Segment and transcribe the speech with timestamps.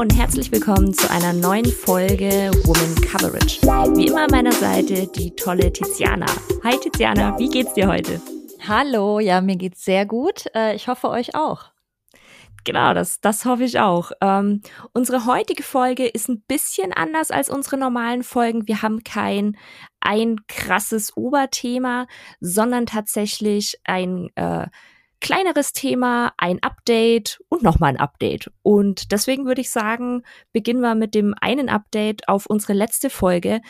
[0.00, 3.60] und herzlich willkommen zu einer neuen Folge Woman Coverage.
[3.98, 6.24] Wie immer an meiner Seite die tolle Tiziana.
[6.64, 8.18] Hi Tiziana, wie geht's dir heute?
[8.66, 10.46] Hallo, ja, mir geht's sehr gut.
[10.54, 11.66] Äh, ich hoffe euch auch.
[12.64, 14.12] Genau, das, das hoffe ich auch.
[14.22, 14.62] Ähm,
[14.94, 18.66] unsere heutige Folge ist ein bisschen anders als unsere normalen Folgen.
[18.66, 19.58] Wir haben kein
[20.00, 22.06] ein krasses Oberthema,
[22.40, 24.66] sondern tatsächlich ein äh,
[25.20, 28.50] kleineres Thema, ein Update und nochmal ein Update.
[28.62, 33.60] Und deswegen würde ich sagen, beginnen wir mit dem einen Update auf unsere letzte Folge.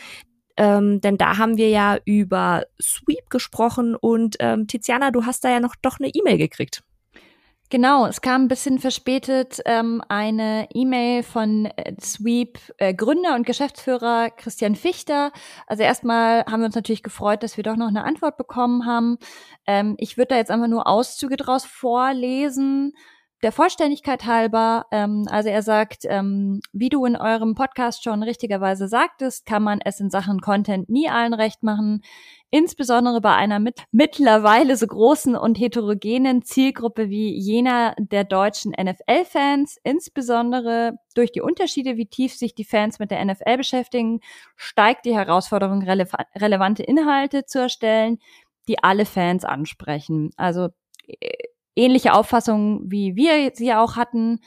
[0.57, 5.51] Ähm, denn da haben wir ja über Sweep gesprochen und ähm, Tiziana, du hast da
[5.51, 6.83] ja noch doch eine E-Mail gekriegt.
[7.71, 13.47] Genau, es kam ein bisschen verspätet ähm, eine E-Mail von äh, Sweep äh, Gründer und
[13.47, 15.31] Geschäftsführer Christian Fichter.
[15.69, 19.19] Also erstmal haben wir uns natürlich gefreut, dass wir doch noch eine Antwort bekommen haben.
[19.69, 22.93] Ähm, ich würde da jetzt einfach nur Auszüge draus vorlesen.
[23.45, 28.89] Der Vollständigkeit halber, ähm, also er sagt, ähm, wie du in eurem Podcast schon richtigerweise
[28.89, 32.03] sagtest, kann man es in Sachen Content nie allen recht machen
[32.51, 39.79] insbesondere bei einer mit mittlerweile so großen und heterogenen Zielgruppe wie jener der deutschen NFL-Fans,
[39.85, 44.21] insbesondere durch die Unterschiede, wie tief sich die Fans mit der NFL beschäftigen,
[44.57, 48.19] steigt die Herausforderung, rele relevante Inhalte zu erstellen,
[48.69, 50.31] die alle Fans ansprechen.
[50.37, 50.69] Also
[51.07, 51.31] äh,
[51.77, 54.41] ähnliche Auffassungen, wie wir sie auch hatten.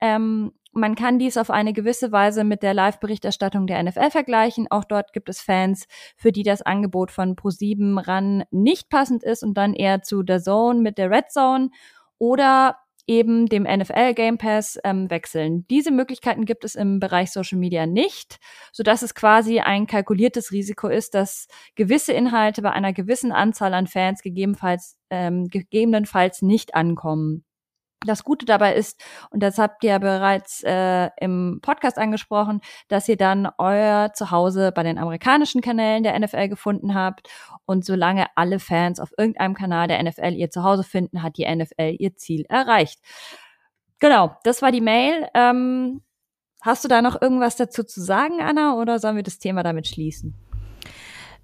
[0.00, 4.66] Ähm, man kann dies auf eine gewisse Weise mit der Live-Berichterstattung der NFL vergleichen.
[4.70, 9.42] Auch dort gibt es Fans, für die das Angebot von Pro7 ran nicht passend ist
[9.42, 11.70] und dann eher zu der Zone mit der Red Zone
[12.18, 15.66] oder eben dem NFL Game Pass ähm, wechseln.
[15.68, 18.38] Diese Möglichkeiten gibt es im Bereich Social Media nicht,
[18.72, 23.74] so dass es quasi ein kalkuliertes Risiko ist, dass gewisse Inhalte bei einer gewissen Anzahl
[23.74, 27.44] an Fans gegebenenfalls, ähm, gegebenenfalls nicht ankommen.
[28.06, 33.06] Das Gute dabei ist, und das habt ihr ja bereits äh, im Podcast angesprochen, dass
[33.08, 37.28] ihr dann euer Zuhause bei den amerikanischen Kanälen der NFL gefunden habt.
[37.66, 41.96] Und solange alle Fans auf irgendeinem Kanal der NFL ihr Zuhause finden, hat die NFL
[41.98, 43.00] ihr Ziel erreicht.
[43.98, 45.28] Genau, das war die Mail.
[45.34, 46.00] Ähm,
[46.62, 49.86] hast du da noch irgendwas dazu zu sagen, Anna, oder sollen wir das Thema damit
[49.86, 50.49] schließen?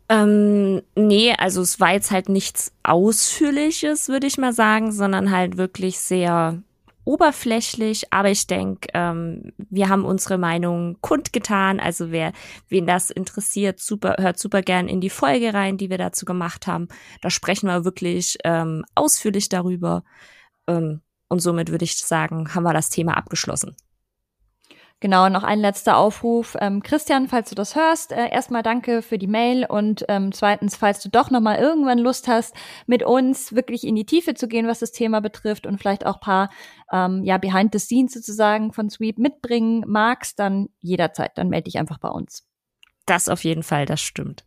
[0.09, 5.56] Ähm, nee, also es war jetzt halt nichts Ausführliches, würde ich mal sagen, sondern halt
[5.56, 6.62] wirklich sehr
[7.05, 11.78] oberflächlich, aber ich denke, ähm, wir haben unsere Meinung kundgetan.
[11.81, 12.33] Also wer
[12.69, 16.66] wen das interessiert, super, hört super gern in die Folge rein, die wir dazu gemacht
[16.66, 16.89] haben.
[17.22, 20.03] Da sprechen wir wirklich ähm, ausführlich darüber.
[20.66, 23.77] Ähm, und somit würde ich sagen, haben wir das Thema abgeschlossen.
[25.01, 26.57] Genau, noch ein letzter Aufruf.
[26.59, 30.75] Ähm, Christian, falls du das hörst, äh, erstmal danke für die Mail und ähm, zweitens,
[30.77, 32.55] falls du doch nochmal irgendwann Lust hast,
[32.87, 36.19] mit uns wirklich in die Tiefe zu gehen, was das Thema betrifft und vielleicht auch
[36.19, 36.49] paar
[36.91, 41.78] ähm, ja, Behind the Scenes sozusagen von Sweep mitbringen magst, dann jederzeit, dann melde dich
[41.78, 42.47] einfach bei uns.
[43.06, 44.44] Das auf jeden Fall, das stimmt.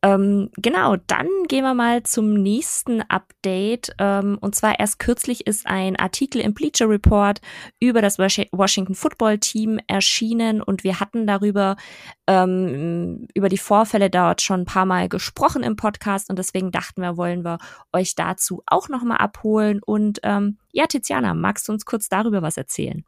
[0.00, 3.96] Ähm, genau, dann gehen wir mal zum nächsten Update.
[3.98, 7.40] Ähm, und zwar erst kürzlich ist ein Artikel im Bleacher Report
[7.80, 11.74] über das Washington Football Team erschienen und wir hatten darüber,
[12.28, 17.02] ähm, über die Vorfälle dort schon ein paar Mal gesprochen im Podcast und deswegen dachten
[17.02, 17.58] wir, wollen wir
[17.92, 19.80] euch dazu auch nochmal abholen.
[19.84, 23.04] Und ähm, ja, Tiziana, magst du uns kurz darüber was erzählen?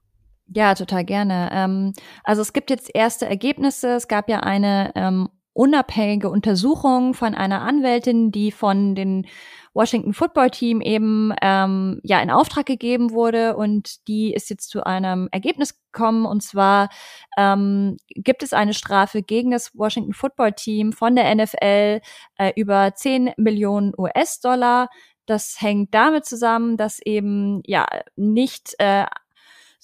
[0.54, 1.50] Ja, total gerne.
[1.52, 1.92] Ähm,
[2.24, 3.88] also es gibt jetzt erste Ergebnisse.
[3.94, 9.26] Es gab ja eine ähm, unabhängige Untersuchung von einer Anwältin, die von den
[9.74, 14.84] Washington Football Team eben ähm, ja in Auftrag gegeben wurde und die ist jetzt zu
[14.84, 16.88] einem Ergebnis gekommen und zwar
[17.36, 22.00] ähm, gibt es eine Strafe gegen das Washington Football Team von der NFL
[22.38, 24.88] äh, über 10 Millionen US-Dollar.
[25.26, 29.04] Das hängt damit zusammen, dass eben ja nicht äh,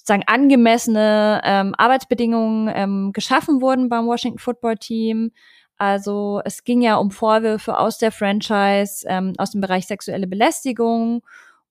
[0.05, 5.31] sozusagen angemessene ähm, Arbeitsbedingungen ähm, geschaffen wurden beim Washington Football Team.
[5.77, 11.23] Also es ging ja um Vorwürfe aus der Franchise, ähm, aus dem Bereich sexuelle Belästigung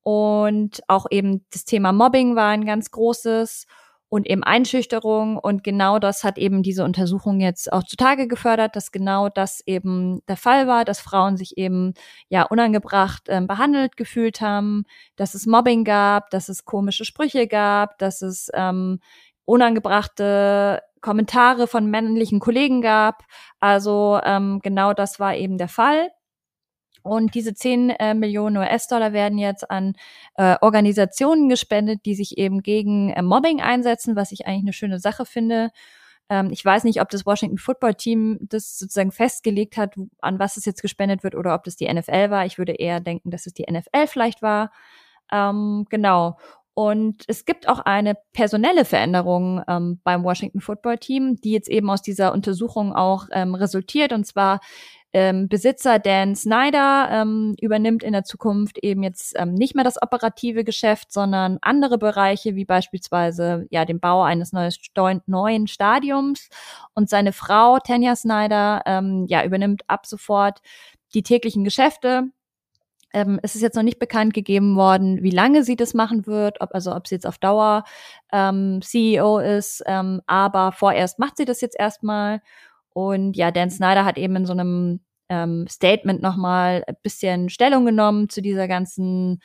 [0.02, 3.66] und auch eben das Thema Mobbing war ein ganz großes
[4.14, 5.36] und eben Einschüchterung.
[5.38, 10.20] Und genau das hat eben diese Untersuchung jetzt auch zutage gefördert, dass genau das eben
[10.28, 11.94] der Fall war, dass Frauen sich eben
[12.28, 14.84] ja unangebracht äh, behandelt gefühlt haben,
[15.16, 19.00] dass es Mobbing gab, dass es komische Sprüche gab, dass es ähm,
[19.46, 23.24] unangebrachte Kommentare von männlichen Kollegen gab.
[23.58, 26.10] Also ähm, genau das war eben der Fall.
[27.04, 29.94] Und diese 10 äh, Millionen US-Dollar werden jetzt an
[30.36, 34.98] äh, Organisationen gespendet, die sich eben gegen äh, Mobbing einsetzen, was ich eigentlich eine schöne
[34.98, 35.70] Sache finde.
[36.30, 40.56] Ähm, ich weiß nicht, ob das Washington Football Team das sozusagen festgelegt hat, an was
[40.56, 42.46] es jetzt gespendet wird oder ob das die NFL war.
[42.46, 44.72] Ich würde eher denken, dass es die NFL vielleicht war.
[45.30, 46.38] Ähm, genau.
[46.72, 51.88] Und es gibt auch eine personelle Veränderung ähm, beim Washington Football Team, die jetzt eben
[51.90, 54.12] aus dieser Untersuchung auch ähm, resultiert.
[54.12, 54.60] Und zwar
[55.14, 60.02] ähm, Besitzer Dan Snyder ähm, übernimmt in der Zukunft eben jetzt ähm, nicht mehr das
[60.02, 64.78] operative Geschäft, sondern andere Bereiche, wie beispielsweise ja den Bau eines neues,
[65.26, 66.48] neuen Stadiums.
[66.94, 70.60] Und seine Frau Tanya Snyder ähm, ja übernimmt ab sofort
[71.14, 72.24] die täglichen Geschäfte
[73.14, 76.60] ähm, es ist jetzt noch nicht bekannt gegeben worden, wie lange sie das machen wird,
[76.60, 77.84] ob also ob sie jetzt auf Dauer
[78.32, 82.40] ähm, CEO ist, ähm, aber vorerst macht sie das jetzt erstmal.
[82.94, 87.84] Und ja, Dan Snyder hat eben in so einem ähm, Statement nochmal ein bisschen Stellung
[87.84, 89.40] genommen zu dieser ganzen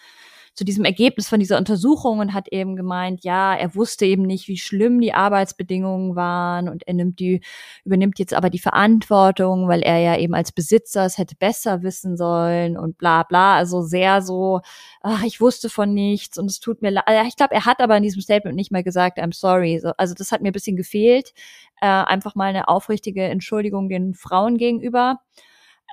[0.53, 4.47] zu diesem Ergebnis von dieser Untersuchung und hat eben gemeint, ja, er wusste eben nicht,
[4.47, 7.41] wie schlimm die Arbeitsbedingungen waren und er nimmt die,
[7.85, 12.17] übernimmt jetzt aber die Verantwortung, weil er ja eben als Besitzer es hätte besser wissen
[12.17, 13.55] sollen und bla bla.
[13.55, 14.61] Also sehr so,
[15.01, 17.05] ach, ich wusste von nichts und es tut mir leid.
[17.27, 19.81] Ich glaube, er hat aber in diesem Statement nicht mehr gesagt, I'm sorry.
[19.97, 21.33] Also das hat mir ein bisschen gefehlt.
[21.81, 25.19] Äh, einfach mal eine aufrichtige Entschuldigung den Frauen gegenüber.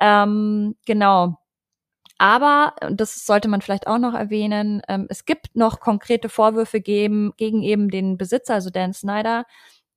[0.01, 1.39] Ähm, genau.
[2.19, 6.81] Aber, und das sollte man vielleicht auch noch erwähnen, ähm, es gibt noch konkrete Vorwürfe
[6.81, 9.45] geben, gegen eben den Besitzer, also Dan Snyder,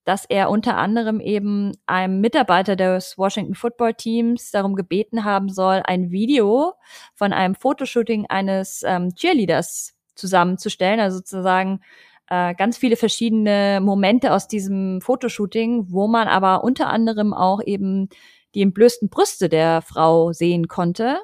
[0.04, 5.81] dass er unter anderem eben einem Mitarbeiter des Washington Football Teams darum gebeten haben soll,
[5.86, 6.74] ein Video
[7.16, 11.81] von einem Fotoshooting eines ähm, Cheerleaders zusammenzustellen, also sozusagen
[12.27, 18.10] äh, ganz viele verschiedene Momente aus diesem Fotoshooting, wo man aber unter anderem auch eben
[18.56, 21.19] die entblößten Brüste der Frau sehen konnte.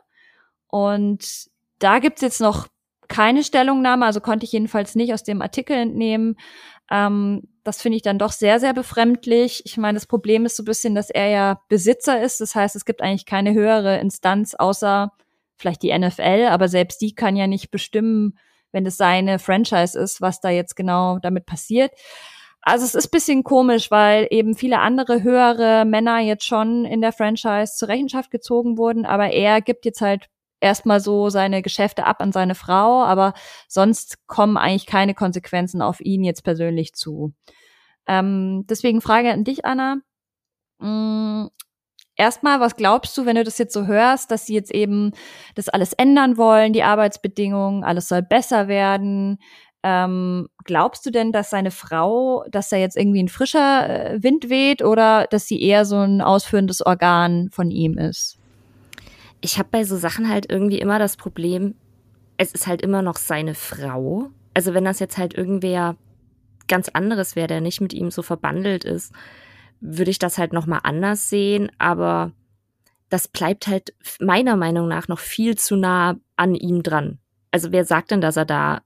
[0.75, 1.47] Und
[1.79, 2.67] da gibt's jetzt noch
[3.07, 6.35] keine Stellungnahme, also konnte ich jedenfalls nicht aus dem Artikel entnehmen.
[6.91, 9.61] Ähm, das finde ich dann doch sehr, sehr befremdlich.
[9.63, 12.41] Ich meine, das Problem ist so ein bisschen, dass er ja Besitzer ist.
[12.41, 15.13] Das heißt, es gibt eigentlich keine höhere Instanz außer
[15.55, 18.37] vielleicht die NFL, aber selbst die kann ja nicht bestimmen,
[18.73, 21.93] wenn es seine Franchise ist, was da jetzt genau damit passiert.
[22.59, 27.13] Also es ist bisschen komisch, weil eben viele andere höhere Männer jetzt schon in der
[27.13, 30.27] Franchise zur Rechenschaft gezogen wurden, aber er gibt jetzt halt
[30.59, 33.33] erstmal so seine Geschäfte ab an seine Frau, aber
[33.67, 37.33] sonst kommen eigentlich keine Konsequenzen auf ihn jetzt persönlich zu.
[38.07, 39.97] Ähm, deswegen Frage an dich, Anna.
[40.79, 41.47] Mm,
[42.15, 45.11] erstmal, was glaubst du, wenn du das jetzt so hörst, dass sie jetzt eben
[45.55, 49.39] das alles ändern wollen, die Arbeitsbedingungen, alles soll besser werden?
[49.83, 54.49] Ähm, glaubst du denn, dass seine Frau, dass da jetzt irgendwie ein frischer äh, Wind
[54.49, 58.39] weht oder dass sie eher so ein ausführendes Organ von ihm ist?
[59.41, 61.75] Ich habe bei so Sachen halt irgendwie immer das Problem,
[62.37, 64.29] es ist halt immer noch seine Frau.
[64.53, 65.95] Also wenn das jetzt halt irgendwer
[66.67, 69.13] ganz anderes wäre, der nicht mit ihm so verbandelt ist,
[69.79, 72.31] würde ich das halt noch mal anders sehen, aber
[73.09, 77.19] das bleibt halt meiner Meinung nach noch viel zu nah an ihm dran.
[77.51, 78.81] Also wer sagt denn, dass er da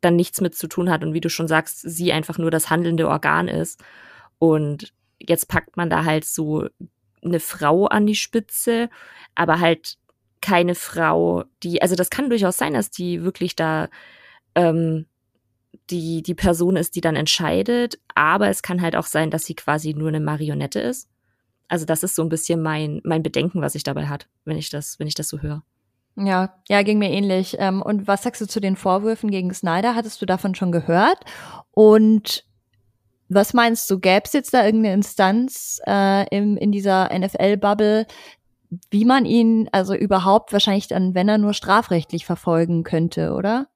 [0.00, 2.70] dann nichts mit zu tun hat und wie du schon sagst, sie einfach nur das
[2.70, 3.82] handelnde Organ ist
[4.38, 6.66] und jetzt packt man da halt so
[7.24, 8.90] eine Frau an die Spitze,
[9.34, 9.96] aber halt
[10.40, 13.88] keine Frau, die, also das kann durchaus sein, dass die wirklich da
[14.54, 15.06] ähm,
[15.90, 19.54] die, die Person ist, die dann entscheidet, aber es kann halt auch sein, dass sie
[19.54, 21.08] quasi nur eine Marionette ist.
[21.68, 24.70] Also das ist so ein bisschen mein, mein Bedenken, was ich dabei hat, wenn ich
[24.70, 25.62] das, wenn ich das so höre.
[26.16, 27.56] Ja, ja, ging mir ähnlich.
[27.58, 29.94] Ähm, und was sagst du zu den Vorwürfen gegen Snyder?
[29.94, 31.18] Hattest du davon schon gehört?
[31.70, 32.44] Und
[33.30, 38.06] was meinst du, gäbe es jetzt da irgendeine Instanz äh, im, in dieser NFL-Bubble,
[38.90, 43.68] wie man ihn also überhaupt wahrscheinlich dann, wenn er nur strafrechtlich verfolgen könnte, oder?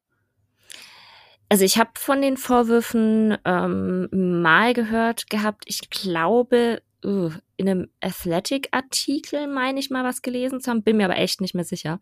[1.47, 4.09] Also ich habe von den Vorwürfen ähm,
[4.41, 10.71] mal gehört gehabt, ich glaube, uh, in einem Athletic-Artikel meine ich mal was gelesen zu
[10.71, 12.01] haben, bin mir aber echt nicht mehr sicher.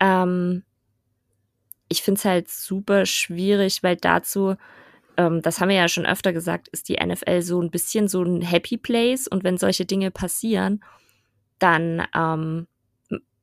[0.00, 0.64] Ähm,
[1.88, 4.56] ich finde es halt super schwierig, weil dazu
[5.16, 8.22] ähm, das haben wir ja schon öfter gesagt, ist die NFL so ein bisschen so
[8.22, 10.82] ein Happy Place und wenn solche Dinge passieren,
[11.58, 12.66] dann ähm,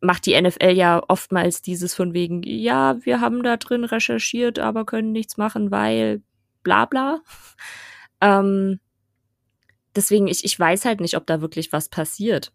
[0.02, 4.86] macht die NFL ja oftmals dieses von wegen, ja, wir haben da drin recherchiert, aber
[4.86, 6.22] können nichts machen, weil
[6.64, 7.22] bla bla.
[8.22, 8.82] Ähm,
[9.96, 12.52] deswegen, ich, ich weiß halt nicht, ob da wirklich was passiert.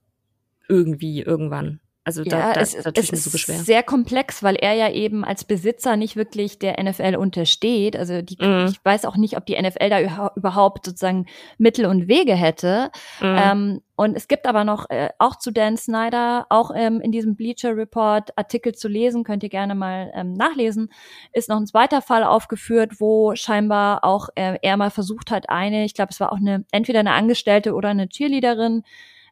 [0.69, 1.81] Irgendwie, irgendwann.
[2.07, 3.57] Also ja, da, da es, ist natürlich es so schwer.
[3.57, 7.97] sehr komplex, weil er ja eben als Besitzer nicht wirklich der NFL untersteht.
[7.97, 8.67] Also die, mm.
[8.67, 11.25] ich weiß auch nicht, ob die NFL da überhaupt sozusagen
[11.57, 12.91] Mittel und Wege hätte.
[13.21, 13.25] Mm.
[13.25, 17.37] Ähm, und es gibt aber noch äh, auch zu Dan Snyder, auch ähm, in diesem
[17.37, 20.91] Bleacher Report Artikel zu lesen, könnt ihr gerne mal ähm, nachlesen,
[21.33, 25.85] ist noch ein zweiter Fall aufgeführt, wo scheinbar auch äh, er mal versucht hat, eine,
[25.85, 28.83] ich glaube, es war auch eine, entweder eine Angestellte oder eine Cheerleaderin,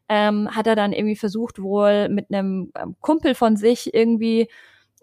[0.09, 4.47] ähm, hat er dann irgendwie versucht, wohl mit einem ähm, Kumpel von sich irgendwie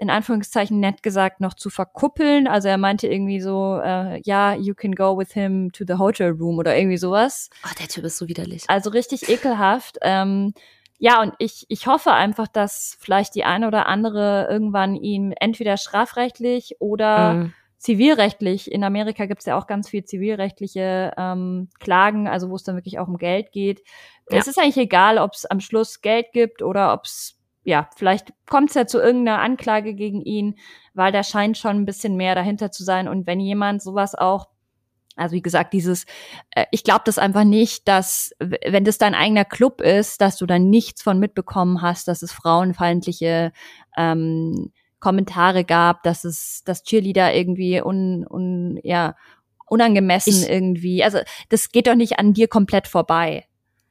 [0.01, 2.47] in Anführungszeichen nett gesagt noch zu verkuppeln.
[2.47, 6.31] Also er meinte irgendwie so, äh, ja, you can go with him to the hotel
[6.31, 7.51] room oder irgendwie sowas.
[7.67, 8.65] Oh, der Typ ist so widerlich.
[8.69, 9.99] Also richtig ekelhaft.
[10.01, 10.55] Ähm,
[10.99, 15.77] ja, und ich, ich hoffe einfach, dass vielleicht die eine oder andere irgendwann ihn entweder
[15.77, 17.55] strafrechtlich oder mhm.
[17.81, 22.63] Zivilrechtlich, in Amerika gibt es ja auch ganz viel zivilrechtliche ähm, Klagen, also wo es
[22.63, 23.83] dann wirklich auch um Geld geht.
[24.31, 24.39] Ja.
[24.39, 28.35] Es ist eigentlich egal, ob es am Schluss Geld gibt oder ob es, ja, vielleicht
[28.47, 30.59] kommt es ja zu irgendeiner Anklage gegen ihn,
[30.93, 33.09] weil da scheint schon ein bisschen mehr dahinter zu sein.
[33.09, 34.49] Und wenn jemand sowas auch
[35.17, 36.07] also wie gesagt, dieses,
[36.53, 40.47] äh, ich glaube das einfach nicht, dass, wenn das dein eigener Club ist, dass du
[40.47, 43.53] dann nichts von mitbekommen hast, dass es frauenfeindliche
[43.99, 49.17] ähm, Kommentare gab, dass es, dass Cheerleader irgendwie un, un, ja,
[49.67, 51.03] unangemessen ich, irgendwie.
[51.03, 53.47] Also das geht doch nicht an dir komplett vorbei.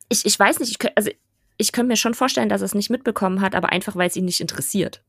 [0.10, 1.10] Ich, ich weiß nicht, ich, also
[1.58, 4.16] ich könnte mir schon vorstellen, dass er es nicht mitbekommen hat, aber einfach, weil es
[4.16, 5.04] ihn nicht interessiert.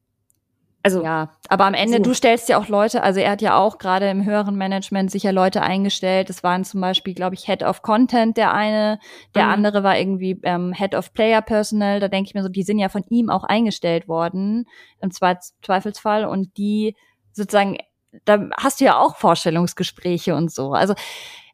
[0.83, 2.03] Also ja, aber am Ende, so.
[2.05, 5.31] du stellst ja auch Leute, also er hat ja auch gerade im höheren Management sicher
[5.31, 6.31] Leute eingestellt.
[6.31, 8.99] Das waren zum Beispiel, glaube ich, Head of Content der eine,
[9.35, 9.53] der mhm.
[9.53, 12.01] andere war irgendwie ähm, Head of Player Personnel.
[12.01, 14.67] Da denke ich mir so, die sind ja von ihm auch eingestellt worden,
[15.03, 16.25] im Zweifelsfall.
[16.25, 16.97] Und die
[17.33, 17.77] sozusagen,
[18.25, 20.73] da hast du ja auch Vorstellungsgespräche und so.
[20.73, 20.95] Also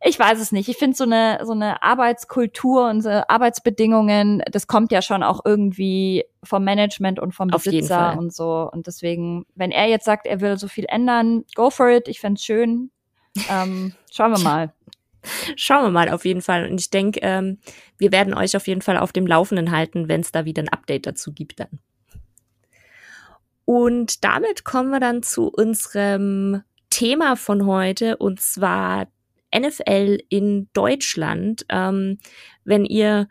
[0.01, 0.69] ich weiß es nicht.
[0.69, 5.41] Ich finde so eine, so eine Arbeitskultur und so Arbeitsbedingungen, das kommt ja schon auch
[5.45, 8.69] irgendwie vom Management und vom Besitzer und so.
[8.73, 12.09] Und deswegen, wenn er jetzt sagt, er will so viel ändern, go for it.
[12.09, 12.91] Ich fände schön.
[13.51, 14.73] Ähm, schauen wir mal.
[15.57, 16.69] Schauen wir mal auf jeden Fall.
[16.71, 17.59] Und ich denke, ähm,
[17.99, 20.69] wir werden euch auf jeden Fall auf dem Laufenden halten, wenn es da wieder ein
[20.69, 21.81] Update dazu gibt dann.
[23.65, 29.09] Und damit kommen wir dann zu unserem Thema von heute und zwar
[29.55, 31.65] NFL in Deutschland.
[31.69, 32.19] Ähm,
[32.65, 33.29] wenn ihr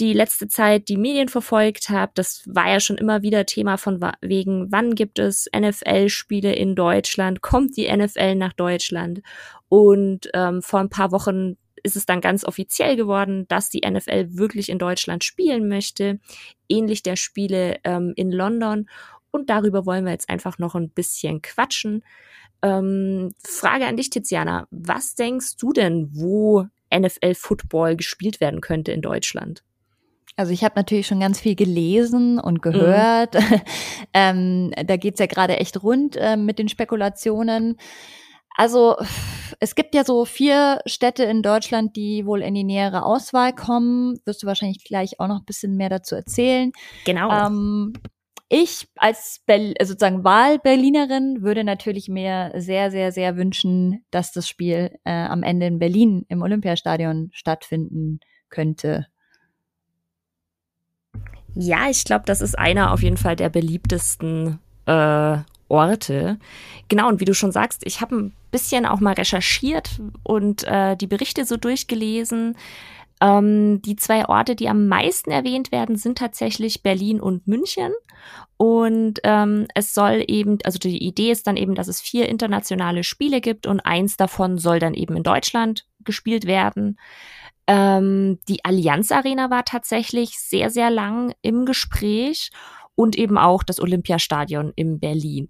[0.00, 4.00] die letzte Zeit die Medien verfolgt habt, das war ja schon immer wieder Thema von
[4.20, 9.20] wegen, wann gibt es NFL-Spiele in Deutschland, kommt die NFL nach Deutschland?
[9.68, 14.36] Und ähm, vor ein paar Wochen ist es dann ganz offiziell geworden, dass die NFL
[14.36, 16.18] wirklich in Deutschland spielen möchte,
[16.68, 18.88] ähnlich der Spiele ähm, in London.
[19.30, 22.02] Und darüber wollen wir jetzt einfach noch ein bisschen quatschen.
[22.64, 24.66] Ähm, Frage an dich, Tiziana.
[24.70, 29.62] Was denkst du denn, wo NFL-Football gespielt werden könnte in Deutschland?
[30.36, 33.34] Also ich habe natürlich schon ganz viel gelesen und gehört.
[33.34, 33.60] Mhm.
[34.14, 37.76] ähm, da geht's ja gerade echt rund äh, mit den Spekulationen.
[38.56, 38.96] Also
[39.60, 44.18] es gibt ja so vier Städte in Deutschland, die wohl in die nähere Auswahl kommen.
[44.24, 46.72] Wirst du wahrscheinlich gleich auch noch ein bisschen mehr dazu erzählen.
[47.04, 47.30] Genau.
[47.30, 47.92] Ähm,
[48.48, 54.48] ich als Ber äh, sozusagen Wahl-Berlinerin würde natürlich mir sehr, sehr, sehr wünschen, dass das
[54.48, 58.20] Spiel äh, am Ende in Berlin im Olympiastadion stattfinden
[58.50, 59.06] könnte.
[61.54, 66.38] Ja, ich glaube, das ist einer auf jeden Fall der beliebtesten äh, Orte.
[66.88, 70.96] Genau, und wie du schon sagst, ich habe ein bisschen auch mal recherchiert und äh,
[70.96, 72.56] die Berichte so durchgelesen.
[73.20, 77.92] Ähm, die zwei Orte, die am meisten erwähnt werden, sind tatsächlich Berlin und München.
[78.56, 83.04] Und ähm, es soll eben, also die Idee ist dann eben, dass es vier internationale
[83.04, 86.98] Spiele gibt und eins davon soll dann eben in Deutschland gespielt werden.
[87.66, 92.50] Ähm, die Allianz Arena war tatsächlich sehr, sehr lang im Gespräch
[92.94, 95.48] und eben auch das Olympiastadion in Berlin.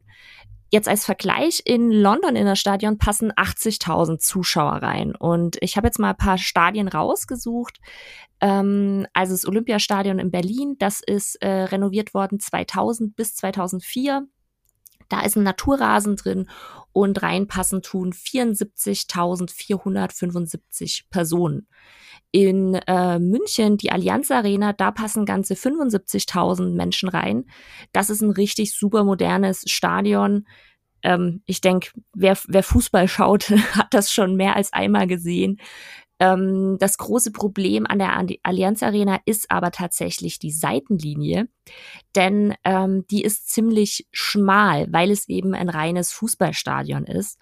[0.70, 5.14] Jetzt als Vergleich, in London in das Stadion passen 80.000 Zuschauer rein.
[5.14, 7.78] Und ich habe jetzt mal ein paar Stadien rausgesucht.
[8.40, 14.26] Ähm, also das Olympiastadion in Berlin, das ist äh, renoviert worden 2000 bis 2004.
[15.08, 16.48] Da ist ein Naturrasen drin
[16.92, 21.68] und reinpassen tun 74.475 Personen.
[22.34, 27.44] In äh, München, die Allianz Arena, da passen ganze 75.000 Menschen rein.
[27.92, 30.44] Das ist ein richtig super modernes Stadion.
[31.04, 35.60] Ähm, ich denke, wer, wer Fußball schaut, hat das schon mehr als einmal gesehen.
[36.18, 41.48] Ähm, das große Problem an der Allianz Arena ist aber tatsächlich die Seitenlinie,
[42.16, 47.38] denn ähm, die ist ziemlich schmal, weil es eben ein reines Fußballstadion ist.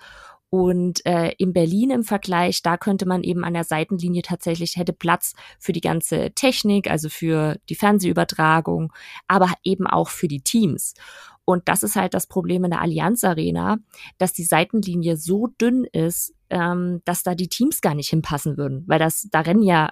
[0.54, 4.92] Und äh, in Berlin im Vergleich, da könnte man eben an der Seitenlinie tatsächlich hätte
[4.92, 8.92] Platz für die ganze Technik, also für die Fernsehübertragung,
[9.28, 10.92] aber eben auch für die Teams.
[11.46, 13.78] Und das ist halt das Problem in der Allianz Arena,
[14.18, 18.84] dass die Seitenlinie so dünn ist, ähm, dass da die Teams gar nicht hinpassen würden,
[18.86, 19.88] weil das da rennen ja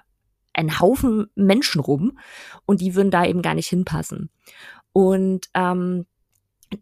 [0.53, 2.19] ein Haufen Menschen rum
[2.67, 4.29] und die würden da eben gar nicht hinpassen.
[4.93, 6.05] Und ähm,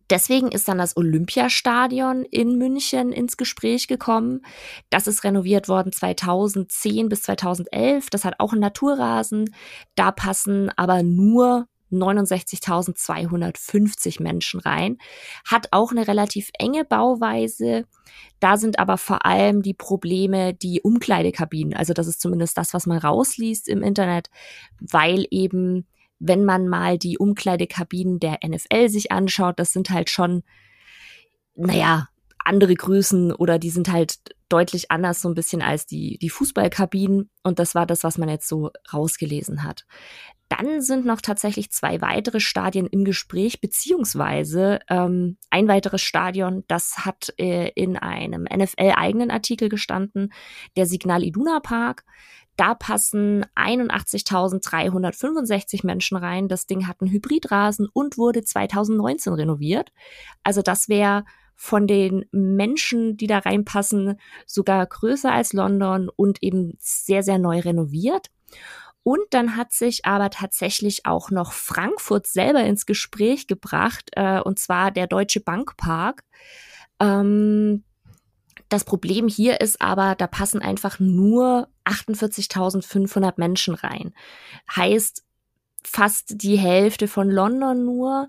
[0.10, 4.42] Deswegen ist dann das Olympiastadion in München ins Gespräch gekommen.
[4.90, 8.10] Das ist renoviert worden 2010 bis 2011.
[8.10, 9.54] Das hat auch einen Naturrasen.
[9.96, 14.98] Da passen aber nur 69.250 Menschen rein.
[15.46, 17.86] Hat auch eine relativ enge Bauweise.
[18.40, 21.76] Da sind aber vor allem die Probleme die Umkleidekabinen.
[21.76, 24.30] Also das ist zumindest das, was man rausliest im Internet,
[24.80, 25.88] weil eben,
[26.20, 30.44] wenn man mal die Umkleidekabinen der NFL sich anschaut, das sind halt schon,
[31.56, 32.10] naja,
[32.44, 37.30] andere Größen oder die sind halt deutlich anders so ein bisschen als die, die Fußballkabinen.
[37.44, 39.86] Und das war das, was man jetzt so rausgelesen hat.
[40.50, 47.06] Dann sind noch tatsächlich zwei weitere Stadien im Gespräch, beziehungsweise ähm, ein weiteres Stadion, das
[47.06, 50.34] hat äh, in einem NFL-eigenen Artikel gestanden,
[50.76, 52.04] der Signal Iduna Park.
[52.60, 56.50] Da passen 81.365 Menschen rein.
[56.50, 59.94] Das Ding hat einen Hybridrasen und wurde 2019 renoviert.
[60.44, 61.24] Also das wäre
[61.56, 67.60] von den Menschen, die da reinpassen, sogar größer als London und eben sehr, sehr neu
[67.60, 68.28] renoviert.
[69.04, 74.60] Und dann hat sich aber tatsächlich auch noch Frankfurt selber ins Gespräch gebracht, äh, und
[74.60, 76.26] zwar der Deutsche Bankpark.
[77.00, 77.86] Ähm,
[78.70, 84.14] das Problem hier ist aber, da passen einfach nur 48.500 Menschen rein.
[84.74, 85.24] Heißt
[85.84, 88.28] fast die Hälfte von London nur.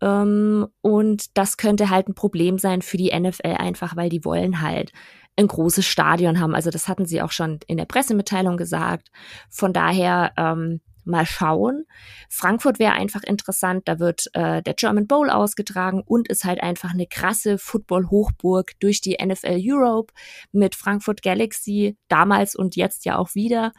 [0.00, 4.60] Ähm, und das könnte halt ein Problem sein für die NFL einfach, weil die wollen
[4.60, 4.92] halt
[5.36, 6.54] ein großes Stadion haben.
[6.54, 9.10] Also das hatten sie auch schon in der Pressemitteilung gesagt.
[9.48, 11.84] Von daher ähm, mal schauen.
[12.28, 13.82] Frankfurt wäre einfach interessant.
[13.86, 19.00] Da wird äh, der German Bowl ausgetragen und ist halt einfach eine krasse Football-Hochburg durch
[19.00, 20.12] die NFL Europe
[20.52, 23.72] mit Frankfurt Galaxy damals und jetzt ja auch wieder.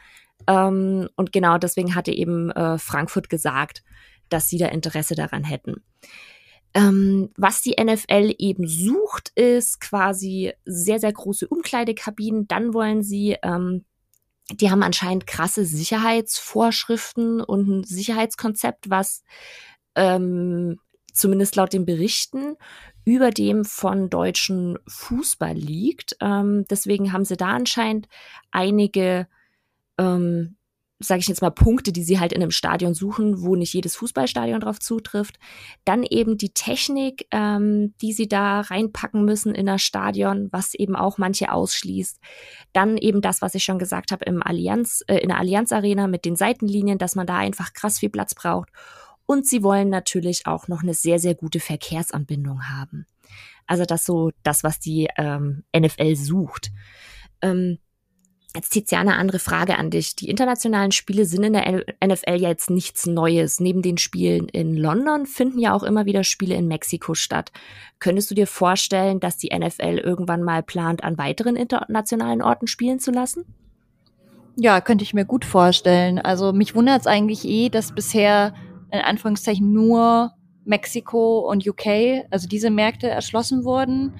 [0.47, 3.83] Ähm, und genau deswegen hatte eben äh, Frankfurt gesagt,
[4.29, 5.83] dass sie da Interesse daran hätten.
[6.75, 12.47] Ähm, was die NFL eben sucht, ist quasi sehr, sehr große Umkleidekabinen.
[12.47, 13.85] Dann wollen sie, ähm,
[14.51, 19.23] die haben anscheinend krasse Sicherheitsvorschriften und ein Sicherheitskonzept, was
[19.95, 20.79] ähm,
[21.13, 22.55] zumindest laut den Berichten
[23.05, 26.15] über dem von deutschen Fußball liegt.
[26.21, 28.07] Ähm, deswegen haben sie da anscheinend
[28.51, 29.27] einige
[29.97, 30.57] ähm,
[30.99, 33.95] sage ich jetzt mal, Punkte, die sie halt in einem Stadion suchen, wo nicht jedes
[33.95, 35.39] Fußballstadion drauf zutrifft.
[35.85, 40.97] Dann eben die Technik, ähm, die sie da reinpacken müssen in das Stadion, was eben
[40.97, 42.19] auch manche ausschließt.
[42.73, 46.07] Dann eben das, was ich schon gesagt habe im Allianz, äh, in der Allianz Arena
[46.07, 48.69] mit den Seitenlinien, dass man da einfach krass viel Platz braucht.
[49.25, 53.05] Und sie wollen natürlich auch noch eine sehr, sehr gute Verkehrsanbindung haben.
[53.67, 56.71] Also das so das, was die ähm, NFL sucht.
[57.41, 57.77] Ähm,
[58.55, 60.15] Jetzt Tiziana, andere Frage an dich.
[60.15, 63.59] Die internationalen Spiele sind in der NFL ja jetzt nichts Neues.
[63.59, 67.51] Neben den Spielen in London finden ja auch immer wieder Spiele in Mexiko statt.
[67.99, 72.99] Könntest du dir vorstellen, dass die NFL irgendwann mal plant, an weiteren internationalen Orten spielen
[72.99, 73.45] zu lassen?
[74.55, 76.17] Ja, könnte ich mir gut vorstellen.
[76.17, 78.55] Also mich wundert es eigentlich eh, dass bisher
[78.91, 80.33] in Anführungszeichen nur
[80.65, 84.15] Mexiko und UK, also diese Märkte erschlossen wurden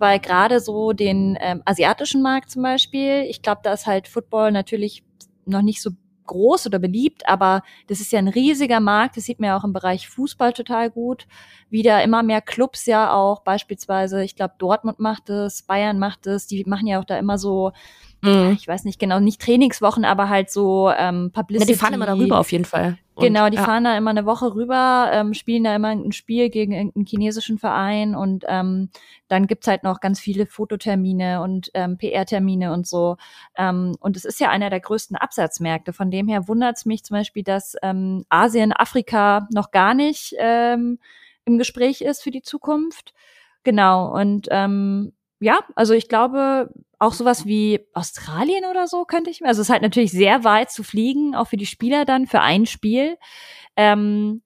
[0.00, 4.52] weil gerade so den ähm, asiatischen Markt zum Beispiel, ich glaube, da ist halt Football
[4.52, 5.02] natürlich
[5.44, 5.90] noch nicht so
[6.28, 9.16] groß oder beliebt, aber das ist ja ein riesiger Markt.
[9.16, 11.26] Das sieht man ja auch im Bereich Fußball total gut.
[11.70, 16.46] Wieder immer mehr Clubs ja auch, beispielsweise, ich glaube, Dortmund macht es, Bayern macht es,
[16.46, 17.72] die machen ja auch da immer so
[18.20, 18.56] Mhm.
[18.58, 21.70] Ich weiß nicht genau, nicht Trainingswochen, aber halt so ähm, Publicity.
[21.70, 22.98] Ja, die fahren immer darüber auf jeden Fall.
[23.14, 23.64] Und, genau, die ja.
[23.64, 27.58] fahren da immer eine Woche rüber, ähm, spielen da immer ein Spiel gegen irgendeinen chinesischen
[27.58, 28.90] Verein und ähm,
[29.26, 33.16] dann gibt's halt noch ganz viele Fototermine und ähm, PR-Termine und so.
[33.56, 35.92] Ähm, und es ist ja einer der größten Absatzmärkte.
[35.92, 40.98] Von dem her wundert's mich zum Beispiel, dass ähm, Asien, Afrika noch gar nicht ähm,
[41.44, 43.14] im Gespräch ist für die Zukunft.
[43.64, 49.40] Genau, und ähm, ja, also ich glaube, auch sowas wie Australien oder so könnte ich
[49.40, 49.48] mir.
[49.48, 52.40] Also es ist halt natürlich sehr weit zu fliegen, auch für die Spieler dann, für
[52.40, 53.16] ein Spiel.
[53.76, 54.42] Ähm,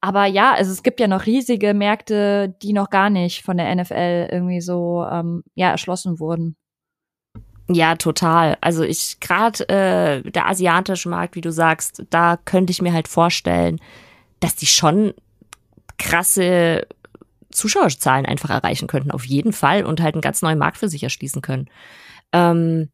[0.00, 3.72] aber ja, also es gibt ja noch riesige Märkte, die noch gar nicht von der
[3.72, 6.56] NFL irgendwie so ähm, ja erschlossen wurden.
[7.68, 8.58] Ja, total.
[8.60, 13.06] Also ich gerade äh, der asiatische Markt, wie du sagst, da könnte ich mir halt
[13.06, 13.80] vorstellen,
[14.40, 15.14] dass die schon
[15.98, 16.86] krasse
[17.52, 21.02] Zuschauerzahlen einfach erreichen könnten, auf jeden Fall, und halt einen ganz neuen Markt für sich
[21.02, 21.68] erschließen können.
[22.32, 22.90] Ähm,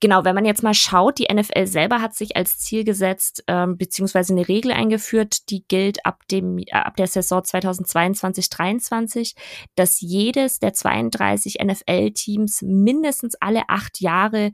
[0.00, 3.76] genau, wenn man jetzt mal schaut, die NFL selber hat sich als Ziel gesetzt, ähm,
[3.76, 9.34] beziehungsweise eine Regel eingeführt, die gilt ab dem, äh, ab der Saison 2022-23,
[9.74, 14.52] dass jedes der 32 NFL-Teams mindestens alle acht Jahre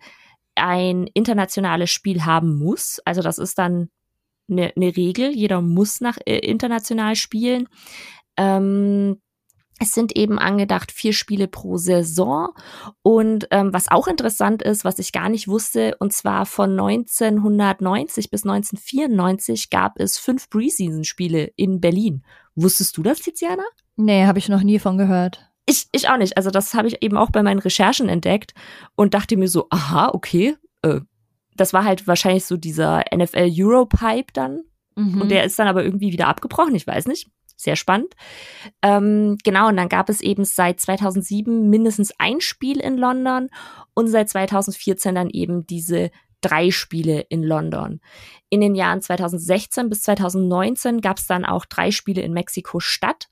[0.54, 3.00] ein internationales Spiel haben muss.
[3.04, 3.90] Also das ist dann
[4.48, 5.30] eine, eine Regel.
[5.34, 7.68] Jeder muss nach äh, international spielen.
[8.36, 9.20] Ähm,
[9.78, 12.50] es sind eben angedacht vier Spiele pro Saison.
[13.02, 18.30] Und ähm, was auch interessant ist, was ich gar nicht wusste, und zwar von 1990
[18.30, 22.24] bis 1994 gab es fünf Preseason-Spiele in Berlin.
[22.54, 23.64] Wusstest du das, Tiziana?
[23.96, 25.46] Nee, habe ich noch nie von gehört.
[25.66, 26.36] Ich, ich auch nicht.
[26.36, 28.54] Also das habe ich eben auch bei meinen Recherchen entdeckt
[28.94, 30.56] und dachte mir so, aha, okay.
[30.82, 31.00] Äh,
[31.54, 34.62] das war halt wahrscheinlich so dieser NFL Europe-Hype dann.
[34.94, 35.20] Mhm.
[35.20, 38.14] Und der ist dann aber irgendwie wieder abgebrochen, ich weiß nicht sehr spannend.
[38.82, 43.48] Ähm, genau, und dann gab es eben seit 2007 mindestens ein Spiel in London
[43.94, 48.00] und seit 2014 dann eben diese drei Spiele in London.
[48.50, 53.28] In den Jahren 2016 bis 2019 gab es dann auch drei Spiele in Mexiko-Stadt.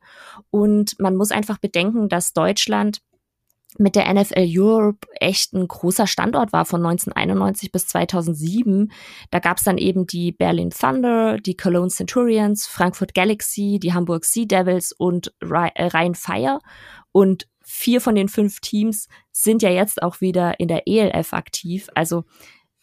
[0.51, 2.99] Und man muss einfach bedenken, dass Deutschland
[3.79, 8.93] mit der NFL Europe echt ein großer Standort war von 1991 bis 2007.
[9.31, 14.25] Da gab es dann eben die Berlin Thunder, die Cologne Centurions, Frankfurt Galaxy, die Hamburg
[14.25, 16.61] Sea Devils und äh, Rhein Fire.
[17.13, 21.89] Und vier von den fünf Teams sind ja jetzt auch wieder in der ELF aktiv.
[21.95, 22.25] Also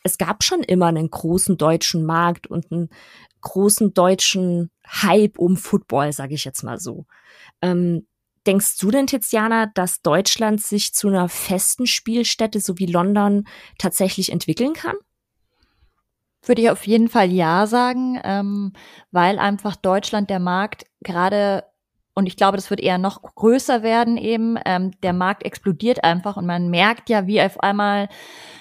[0.03, 2.89] es gab schon immer einen großen deutschen Markt und einen
[3.41, 7.05] großen deutschen Hype um Football, sage ich jetzt mal so.
[7.61, 8.07] Ähm,
[8.47, 13.45] Denkst du denn, Tiziana, dass Deutschland sich zu einer festen Spielstätte, so wie London,
[13.77, 14.95] tatsächlich entwickeln kann?
[16.43, 18.73] Würde ich auf jeden Fall ja sagen, ähm,
[19.11, 21.65] weil einfach Deutschland der Markt gerade
[22.21, 24.55] und ich glaube, das wird eher noch größer werden eben.
[24.63, 28.09] Ähm, der Markt explodiert einfach und man merkt ja, wie auf einmal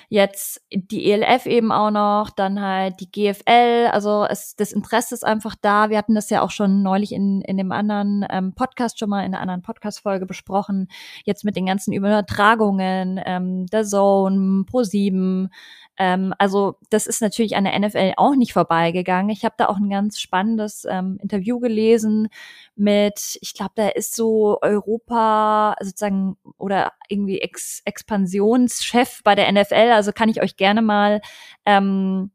[0.09, 3.91] jetzt die ELF eben auch noch, dann halt die GFL.
[3.93, 5.91] Also es, das Interesse ist einfach da.
[5.91, 9.27] Wir hatten das ja auch schon neulich in, in dem anderen ähm, Podcast schon mal
[9.27, 10.89] in einer anderen Podcast-Folge besprochen.
[11.27, 15.51] Jetzt mit den ganzen Übertragungen, ähm, der Zone, Pro7,
[15.99, 19.31] ähm, also das ist natürlich an der NFL auch nicht vorbeigegangen.
[19.31, 22.29] Ich habe da auch ein ganz spannendes ähm, Interview gelesen
[22.75, 29.93] mit, ich glaube, da ist so Europa sozusagen oder irgendwie Ex Expansionschef bei der NFL.
[29.93, 31.21] Also kann ich euch gerne mal
[31.67, 32.31] ähm,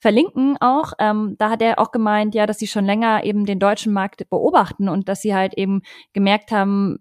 [0.00, 0.94] verlinken auch.
[0.98, 4.28] Ähm, da hat er auch gemeint, ja, dass sie schon länger eben den deutschen Markt
[4.30, 5.82] beobachten und dass sie halt eben
[6.14, 7.00] gemerkt haben,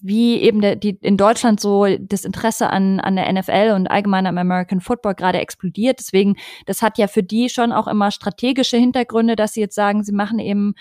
[0.00, 4.26] wie eben der, die, in Deutschland so das Interesse an, an der NFL und allgemein
[4.26, 5.98] am American Football gerade explodiert.
[5.98, 10.04] Deswegen, das hat ja für die schon auch immer strategische Hintergründe, dass sie jetzt sagen,
[10.04, 10.74] sie machen eben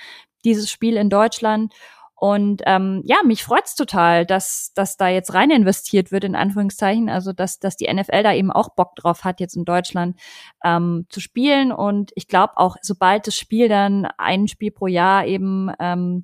[0.46, 1.74] dieses Spiel in Deutschland.
[2.20, 7.10] Und ähm, ja, mich freut's total, dass, dass da jetzt rein investiert wird, in Anführungszeichen.
[7.10, 10.20] Also dass, dass die NFL da eben auch Bock drauf hat, jetzt in Deutschland
[10.64, 11.72] ähm, zu spielen.
[11.72, 16.24] Und ich glaube auch, sobald das Spiel dann ein Spiel pro Jahr eben ähm,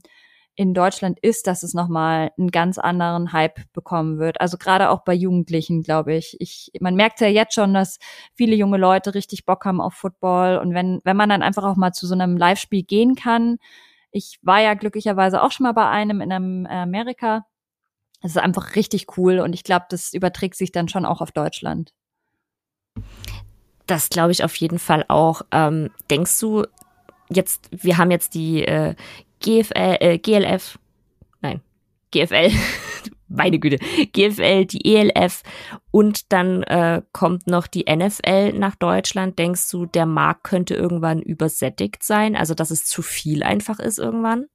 [0.56, 4.39] in Deutschland ist, dass es nochmal einen ganz anderen Hype bekommen wird.
[4.39, 6.36] Also gerade auch bei Jugendlichen, glaube ich.
[6.39, 6.72] ich.
[6.80, 7.98] Man merkt ja jetzt schon, dass
[8.36, 10.60] viele junge Leute richtig Bock haben auf Football.
[10.60, 13.58] Und wenn, wenn man dann einfach auch mal zu so einem Live-Spiel gehen kann,
[14.12, 17.48] ich war ja glücklicherweise auch schon mal bei einem in Amerika.
[18.22, 21.32] Es ist einfach richtig cool und ich glaube, das überträgt sich dann schon auch auf
[21.32, 21.94] Deutschland.
[23.88, 25.42] Das glaube ich auf jeden Fall auch.
[25.52, 26.66] Ähm, denkst du,
[27.30, 28.96] jetzt, wir haben jetzt die äh,
[29.43, 30.79] GFL, äh, GLF,
[31.41, 31.62] nein,
[32.12, 32.51] GFL,
[33.27, 33.77] meine Güte,
[34.13, 35.43] GFL, die ELF
[35.91, 39.38] und dann äh, kommt noch die NFL nach Deutschland.
[39.38, 42.36] Denkst du, der Markt könnte irgendwann übersättigt sein?
[42.36, 44.47] Also, dass es zu viel einfach ist irgendwann?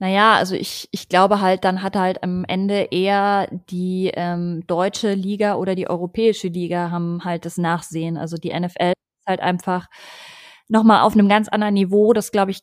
[0.00, 5.12] Naja, also ich, ich glaube halt, dann hat halt am Ende eher die ähm, deutsche
[5.14, 8.16] Liga oder die europäische Liga haben halt das Nachsehen.
[8.16, 9.88] Also die NFL ist halt einfach
[10.68, 12.12] nochmal auf einem ganz anderen Niveau.
[12.12, 12.62] Das, glaube ich,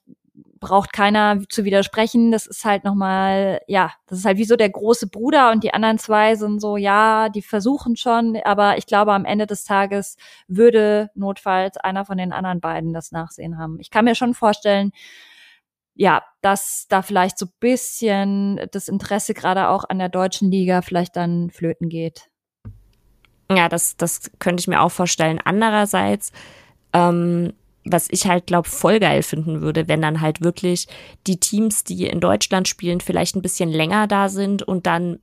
[0.60, 2.32] braucht keiner zu widersprechen.
[2.32, 5.74] Das ist halt nochmal, ja, das ist halt wie so der große Bruder und die
[5.74, 10.18] anderen zwei sind so, ja, die versuchen schon, aber ich glaube, am Ende des Tages
[10.48, 13.80] würde notfalls einer von den anderen beiden das Nachsehen haben.
[13.80, 14.92] Ich kann mir schon vorstellen,
[15.96, 21.16] ja, dass da vielleicht so bisschen das Interesse gerade auch an der deutschen Liga vielleicht
[21.16, 22.30] dann flöten geht.
[23.50, 25.40] Ja, das, das könnte ich mir auch vorstellen.
[25.44, 26.32] Andererseits,
[26.94, 27.54] ähm,
[27.86, 30.88] was ich halt glaube voll geil finden würde, wenn dann halt wirklich
[31.28, 35.20] die Teams, die in Deutschland spielen, vielleicht ein bisschen länger da sind und dann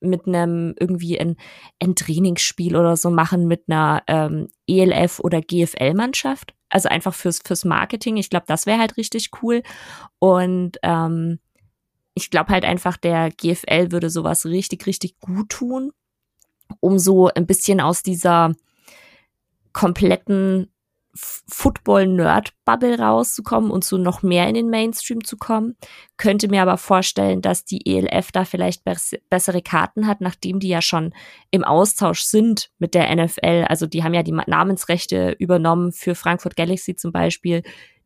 [0.00, 1.36] mit einem irgendwie ein,
[1.82, 6.54] ein Trainingsspiel oder so machen mit einer ähm, ELF oder GFL-Mannschaft.
[6.68, 8.16] Also einfach fürs, fürs Marketing.
[8.16, 9.62] Ich glaube, das wäre halt richtig cool.
[10.18, 11.38] Und ähm,
[12.14, 15.92] ich glaube halt einfach, der GFL würde sowas richtig, richtig gut tun,
[16.80, 18.54] um so ein bisschen aus dieser
[19.72, 20.70] kompletten
[21.16, 25.76] Football-Nerd-Bubble rauszukommen und so noch mehr in den Mainstream zu kommen.
[26.16, 28.82] Könnte mir aber vorstellen, dass die ELF da vielleicht
[29.30, 31.14] bessere Karten hat, nachdem die ja schon
[31.50, 33.66] im Austausch sind mit der NFL.
[33.68, 37.62] Also die haben ja die Namensrechte übernommen für Frankfurt Galaxy zum Beispiel,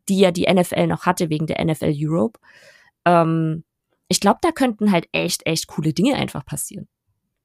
[0.08, 2.38] die ja die NFL noch hatte wegen der NFL Europe.
[3.04, 3.64] Ähm,
[4.08, 6.88] ich glaube, da könnten halt echt, echt coole Dinge einfach passieren.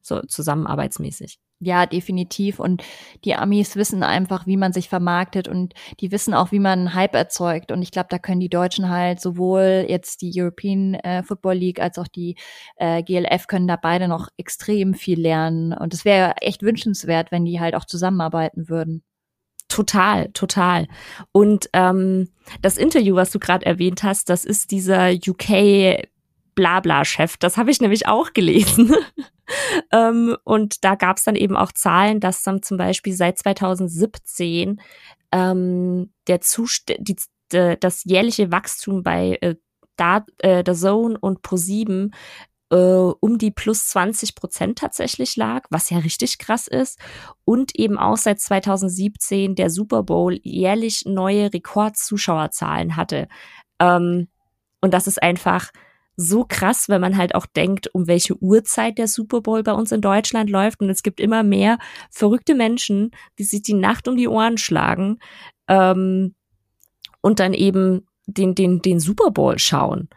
[0.02, 1.40] So zusammenarbeitsmäßig.
[1.62, 2.60] Ja, definitiv.
[2.60, 2.84] Und
[3.24, 7.16] die Amis wissen einfach, wie man sich vermarktet und die wissen auch, wie man Hype
[7.16, 7.72] erzeugt.
[7.72, 11.80] Und ich glaube, da können die Deutschen halt sowohl jetzt die European äh, Football League
[11.80, 12.36] als auch die
[12.76, 15.72] äh, GLF können da beide noch extrem viel lernen.
[15.72, 19.04] Und es wäre echt wünschenswert, wenn die halt auch zusammenarbeiten würden.
[19.70, 20.88] Total, total.
[21.32, 22.30] Und ähm,
[22.62, 26.06] das Interview, was du gerade erwähnt hast, das ist dieser UK
[26.56, 27.38] Blabla-Chef.
[27.38, 28.96] Das habe ich nämlich auch gelesen.
[29.92, 34.82] ähm, und da gab es dann eben auch Zahlen, dass dann zum Beispiel seit 2017
[35.32, 37.18] ähm, der Zust die,
[37.52, 39.56] de, das jährliche Wachstum bei äh,
[39.98, 42.12] da, äh, der Zone und Pro7
[42.72, 47.00] äh, um die plus 20 Prozent tatsächlich lag, was ja richtig krass ist.
[47.44, 53.28] Und eben auch seit 2017 der Super Bowl jährlich neue Rekordzuschauerzahlen hatte.
[53.80, 54.28] Ähm,
[54.82, 55.72] und das ist einfach
[56.18, 59.92] so krass, wenn man halt auch denkt, um welche Uhrzeit der Super Bowl bei uns
[59.92, 60.82] in Deutschland läuft.
[60.82, 61.78] Und es gibt immer mehr
[62.10, 65.20] verrückte Menschen, die sich die Nacht um die Ohren schlagen
[65.68, 66.36] ähm,
[67.22, 70.10] und dann eben den, den, den Super Bowl schauen.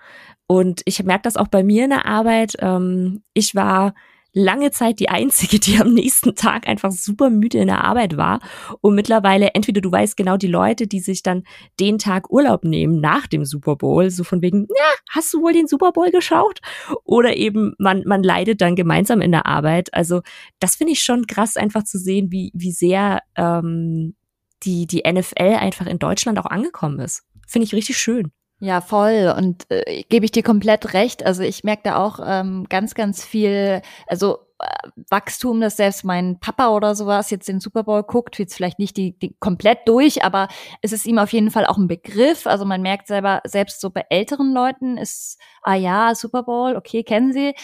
[0.46, 2.54] Und ich merke das auch bei mir in der Arbeit.
[2.60, 3.94] Ähm, ich war
[4.32, 8.40] lange Zeit die einzige, die am nächsten Tag einfach super müde in der Arbeit war.
[8.80, 11.44] Und mittlerweile, entweder du weißt genau die Leute, die sich dann
[11.80, 15.52] den Tag Urlaub nehmen nach dem Super Bowl, so von wegen, ja, hast du wohl
[15.52, 16.60] den Super Bowl geschaut?
[17.04, 19.92] Oder eben man, man leidet dann gemeinsam in der Arbeit.
[19.94, 20.22] Also
[20.60, 24.14] das finde ich schon krass, einfach zu sehen, wie, wie sehr ähm,
[24.62, 27.22] die, die NFL einfach in Deutschland auch angekommen ist.
[27.46, 28.32] Finde ich richtig schön.
[28.60, 29.32] Ja, voll.
[29.36, 31.24] Und äh, gebe ich dir komplett recht.
[31.24, 36.40] Also ich merke da auch ähm, ganz, ganz viel, also äh, Wachstum, dass selbst mein
[36.40, 40.24] Papa oder sowas jetzt den Super Bowl guckt, jetzt vielleicht nicht die, die komplett durch,
[40.24, 40.48] aber
[40.82, 42.48] es ist ihm auf jeden Fall auch ein Begriff.
[42.48, 47.04] Also man merkt selber, selbst so bei älteren Leuten ist, ah ja, Super Bowl, okay,
[47.04, 47.54] kennen sie.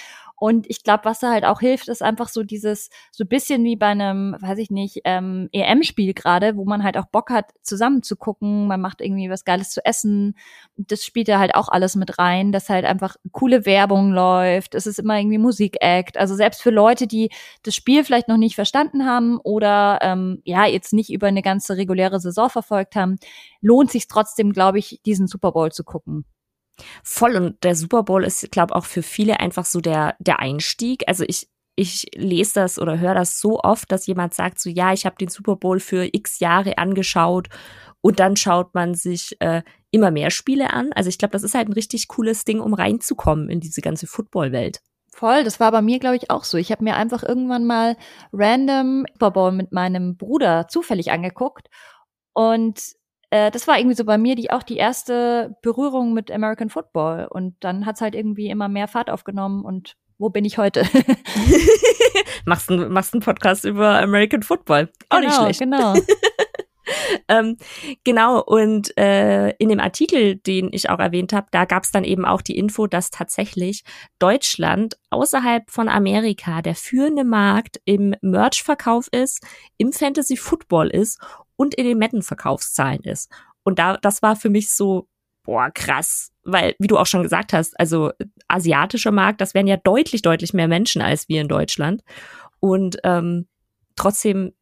[0.44, 3.76] Und ich glaube, was da halt auch hilft, ist einfach so dieses, so bisschen wie
[3.76, 8.02] bei einem, weiß ich nicht, ähm, EM-Spiel gerade, wo man halt auch Bock hat, zusammen
[8.02, 8.66] zu gucken.
[8.66, 10.36] Man macht irgendwie was Geiles zu essen.
[10.76, 14.74] Das spielt da halt auch alles mit rein, dass halt einfach coole Werbung läuft.
[14.74, 16.18] Es ist immer irgendwie Musik-Act.
[16.18, 17.30] Also selbst für Leute, die
[17.62, 21.78] das Spiel vielleicht noch nicht verstanden haben oder ähm, ja, jetzt nicht über eine ganze
[21.78, 23.16] reguläre Saison verfolgt haben,
[23.62, 26.26] lohnt sich trotzdem, glaube ich, diesen Super Bowl zu gucken.
[27.02, 31.04] Voll und der Super Bowl ist, glaube auch für viele einfach so der der Einstieg.
[31.06, 34.92] Also ich ich lese das oder höre das so oft, dass jemand sagt so, ja,
[34.92, 37.48] ich habe den Super Bowl für x Jahre angeschaut
[38.00, 40.92] und dann schaut man sich äh, immer mehr Spiele an.
[40.92, 44.06] Also ich glaube, das ist halt ein richtig cooles Ding, um reinzukommen in diese ganze
[44.06, 44.80] Football-Welt.
[45.08, 46.58] Voll, das war bei mir, glaube ich, auch so.
[46.58, 47.96] Ich habe mir einfach irgendwann mal
[48.32, 51.68] random Super Bowl mit meinem Bruder zufällig angeguckt
[52.32, 52.80] und
[53.34, 57.26] äh, das war irgendwie so bei mir die auch die erste Berührung mit American Football.
[57.28, 60.84] Und dann hat's halt irgendwie immer mehr Fahrt aufgenommen und wo bin ich heute?
[62.44, 64.88] machst, einen, machst einen Podcast über American Football.
[65.08, 65.60] Auch genau, nicht schlecht.
[65.60, 65.94] Genau.
[67.28, 67.56] ähm,
[68.04, 72.04] genau, und äh, in dem Artikel, den ich auch erwähnt habe, da gab es dann
[72.04, 73.82] eben auch die Info, dass tatsächlich
[74.20, 79.44] Deutschland außerhalb von Amerika der führende Markt im Merch-Verkauf ist,
[79.76, 81.18] im Fantasy-Football ist
[81.56, 83.30] und in den Metten-Verkaufszahlen ist.
[83.62, 85.08] Und da, das war für mich so,
[85.44, 86.30] boah, krass.
[86.42, 88.12] Weil, wie du auch schon gesagt hast, also
[88.48, 92.02] asiatischer Markt, das wären ja deutlich, deutlich mehr Menschen als wir in Deutschland.
[92.60, 93.48] Und ähm,
[93.96, 94.52] trotzdem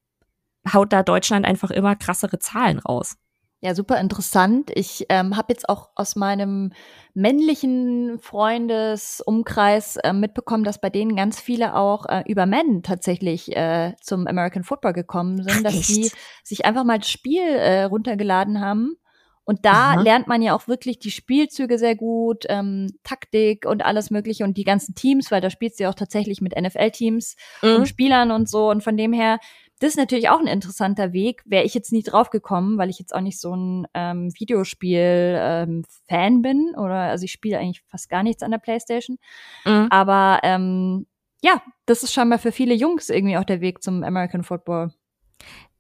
[0.72, 3.16] haut da Deutschland einfach immer krassere Zahlen raus.
[3.64, 4.72] Ja, super interessant.
[4.74, 6.72] Ich ähm, habe jetzt auch aus meinem
[7.14, 13.94] männlichen Freundesumkreis äh, mitbekommen, dass bei denen ganz viele auch äh, über Men tatsächlich äh,
[14.00, 16.10] zum American Football gekommen sind, dass die
[16.42, 18.96] sich einfach mal das Spiel äh, runtergeladen haben.
[19.44, 20.00] Und da Aha.
[20.00, 24.56] lernt man ja auch wirklich die Spielzüge sehr gut, ähm, Taktik und alles Mögliche und
[24.56, 27.76] die ganzen Teams, weil da spielt sie auch tatsächlich mit NFL-Teams mhm.
[27.76, 28.70] und Spielern und so.
[28.70, 29.38] Und von dem her
[29.82, 31.42] das ist natürlich auch ein interessanter Weg.
[31.44, 35.84] Wäre ich jetzt nie drauf gekommen, weil ich jetzt auch nicht so ein ähm, Videospiel-Fan
[36.08, 36.74] ähm, bin.
[36.76, 39.18] Oder also ich spiele eigentlich fast gar nichts an der Playstation.
[39.64, 39.88] Mhm.
[39.90, 41.08] Aber ähm,
[41.42, 44.92] ja, das ist scheinbar für viele Jungs irgendwie auch der Weg zum American Football.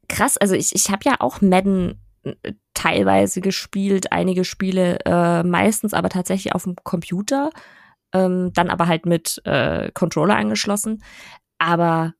[0.08, 5.94] Krass, also ich, ich habe ja auch Madden äh, teilweise gespielt, einige Spiele, äh, meistens
[5.94, 7.50] aber tatsächlich auf dem Computer,
[8.12, 11.04] ähm, dann aber halt mit äh, Controller angeschlossen.
[11.58, 12.14] Aber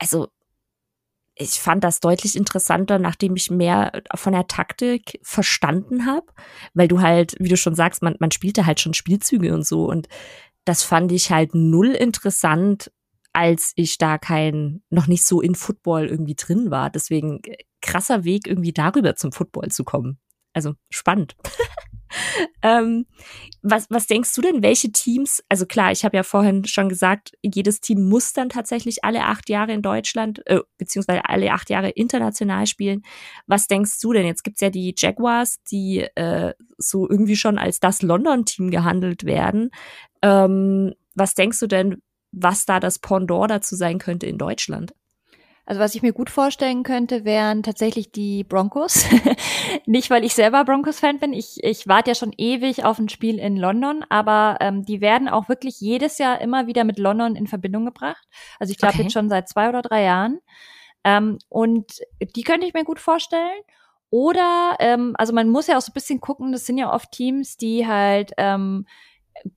[0.00, 0.26] also
[1.36, 6.26] ich fand das deutlich interessanter, nachdem ich mehr von der Taktik verstanden habe,
[6.74, 9.88] weil du halt, wie du schon sagst, man, man spielte halt schon Spielzüge und so
[9.88, 10.08] und
[10.64, 12.90] das fand ich halt null interessant,
[13.32, 16.88] als ich da kein, noch nicht so in Football irgendwie drin war.
[16.88, 20.18] Deswegen äh, krasser Weg, irgendwie darüber zum Football zu kommen.
[20.52, 21.36] Also spannend.
[22.62, 23.06] ähm,
[23.62, 27.32] was, was denkst du denn, welche Teams, also klar, ich habe ja vorhin schon gesagt,
[27.42, 31.90] jedes Team muss dann tatsächlich alle acht Jahre in Deutschland, äh, beziehungsweise alle acht Jahre
[31.90, 33.02] international spielen.
[33.46, 34.26] Was denkst du denn?
[34.26, 39.70] Jetzt gibt's ja die Jaguars, die äh, so irgendwie schon als das London-Team gehandelt werden.
[40.22, 44.92] Ähm, was denkst du denn, was da das Pendant dazu sein könnte in Deutschland?
[45.66, 49.06] Also was ich mir gut vorstellen könnte, wären tatsächlich die Broncos.
[49.86, 51.32] Nicht, weil ich selber Broncos-Fan bin.
[51.32, 55.28] Ich, ich warte ja schon ewig auf ein Spiel in London, aber ähm, die werden
[55.28, 58.28] auch wirklich jedes Jahr immer wieder mit London in Verbindung gebracht.
[58.58, 59.04] Also ich glaube okay.
[59.04, 60.40] jetzt schon seit zwei oder drei Jahren.
[61.02, 63.62] Ähm, und die könnte ich mir gut vorstellen.
[64.10, 67.10] Oder, ähm, also man muss ja auch so ein bisschen gucken, das sind ja oft
[67.10, 68.86] Teams, die halt ähm,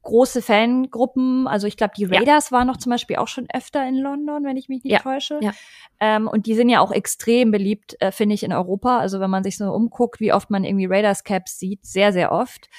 [0.02, 1.48] große Fangruppen.
[1.48, 2.58] Also ich glaube, die Raiders ja.
[2.58, 5.00] waren noch zum Beispiel auch schon öfter in London, wenn ich mich nicht ja.
[5.00, 5.40] täusche.
[5.42, 5.52] Ja.
[6.00, 9.00] Ähm, und die sind ja auch extrem beliebt, äh, finde ich, in Europa.
[9.00, 12.32] Also wenn man sich so umguckt, wie oft man irgendwie Raiders Caps sieht, sehr, sehr
[12.32, 12.70] oft.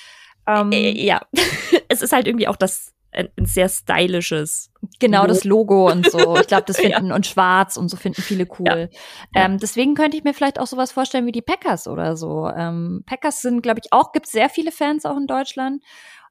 [0.47, 1.21] Ähm, äh, ja,
[1.89, 4.71] es ist halt irgendwie auch das ein, ein sehr stylisches.
[5.01, 6.37] Genau, das Logo und so.
[6.37, 7.15] Ich glaube, das finden ja.
[7.15, 8.91] und schwarz und so finden viele cool.
[9.35, 9.45] Ja.
[9.45, 12.49] Ähm, deswegen könnte ich mir vielleicht auch sowas vorstellen wie die Packers oder so.
[12.49, 15.83] Ähm, Packers sind, glaube ich, auch, gibt sehr viele Fans auch in Deutschland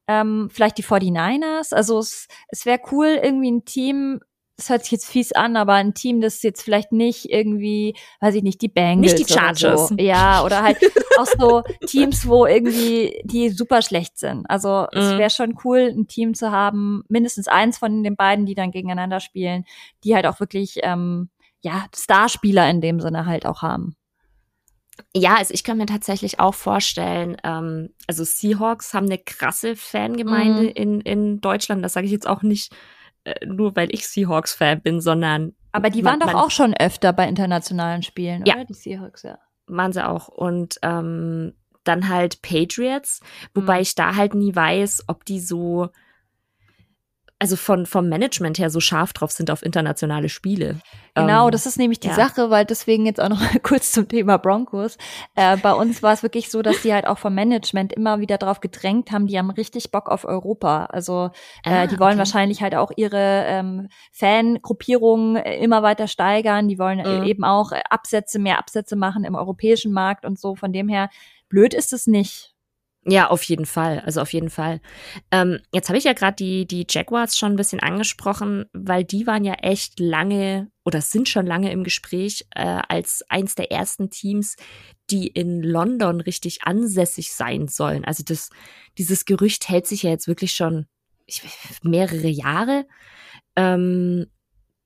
[0.07, 1.73] ähm, vielleicht die 49ers.
[1.73, 4.21] Also es, es wäre cool, irgendwie ein Team,
[4.57, 8.33] das hört sich jetzt fies an, aber ein Team, das jetzt vielleicht nicht irgendwie, weiß
[8.33, 9.13] ich nicht, die Bengals.
[9.13, 9.89] Nicht die Chargers.
[9.89, 9.95] So.
[9.99, 10.79] Ja, oder halt
[11.19, 14.49] auch so Teams, wo irgendwie die super schlecht sind.
[14.49, 14.99] Also mhm.
[14.99, 18.71] es wäre schon cool, ein Team zu haben, mindestens eins von den beiden, die dann
[18.71, 19.63] gegeneinander spielen,
[20.03, 21.29] die halt auch wirklich, ähm,
[21.61, 23.95] ja, Starspieler in dem Sinne halt auch haben.
[25.15, 30.63] Ja, also ich kann mir tatsächlich auch vorstellen, ähm, also Seahawks haben eine krasse Fangemeinde
[30.63, 30.69] mhm.
[30.69, 31.83] in, in Deutschland.
[31.83, 32.75] Das sage ich jetzt auch nicht
[33.23, 35.53] äh, nur, weil ich Seahawks-Fan bin, sondern.
[35.71, 38.65] Aber die waren man, doch auch schon öfter bei internationalen Spielen, ja, oder?
[38.65, 39.37] Die Seahawks, ja.
[39.67, 40.27] Waren sie auch.
[40.27, 43.21] Und ähm, dann halt Patriots,
[43.53, 43.81] wobei mhm.
[43.81, 45.89] ich da halt nie weiß, ob die so
[47.39, 50.79] also von vom Management her so scharf drauf sind auf internationale Spiele.
[51.13, 52.15] Genau, ähm, das ist nämlich die ja.
[52.15, 54.97] Sache, weil deswegen jetzt auch noch mal kurz zum Thema Broncos.
[55.35, 58.39] Äh, bei uns war es wirklich so, dass die halt auch vom Management immer wieder
[58.39, 60.85] drauf gedrängt haben, die haben richtig Bock auf Europa.
[60.85, 61.29] Also
[61.63, 62.19] äh, ah, die wollen okay.
[62.19, 66.67] wahrscheinlich halt auch ihre ähm, Fangruppierungen immer weiter steigern.
[66.67, 67.23] Die wollen mhm.
[67.23, 70.55] eben auch Absätze, mehr Absätze machen im europäischen Markt und so.
[70.55, 71.09] Von dem her
[71.49, 72.56] blöd ist es nicht.
[73.09, 74.01] Ja, auf jeden Fall.
[74.01, 74.81] Also auf jeden Fall.
[75.31, 79.25] Ähm, jetzt habe ich ja gerade die, die Jaguars schon ein bisschen angesprochen, weil die
[79.25, 84.09] waren ja echt lange oder sind schon lange im Gespräch äh, als eins der ersten
[84.09, 84.57] Teams,
[85.09, 88.03] die in London richtig ansässig sein sollen.
[88.03, 88.49] Also das,
[88.97, 90.85] dieses Gerücht hält sich ja jetzt wirklich schon
[91.25, 91.43] ich,
[91.83, 92.85] mehrere Jahre.
[93.55, 94.27] Ähm,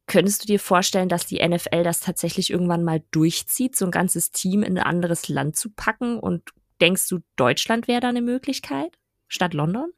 [0.08, 4.32] Könntest du dir vorstellen, dass die NFL das tatsächlich irgendwann mal durchzieht, so ein ganzes
[4.32, 6.52] Team in ein anderes Land zu packen und
[6.82, 9.92] Denkst du, Deutschland wäre da eine Möglichkeit statt London?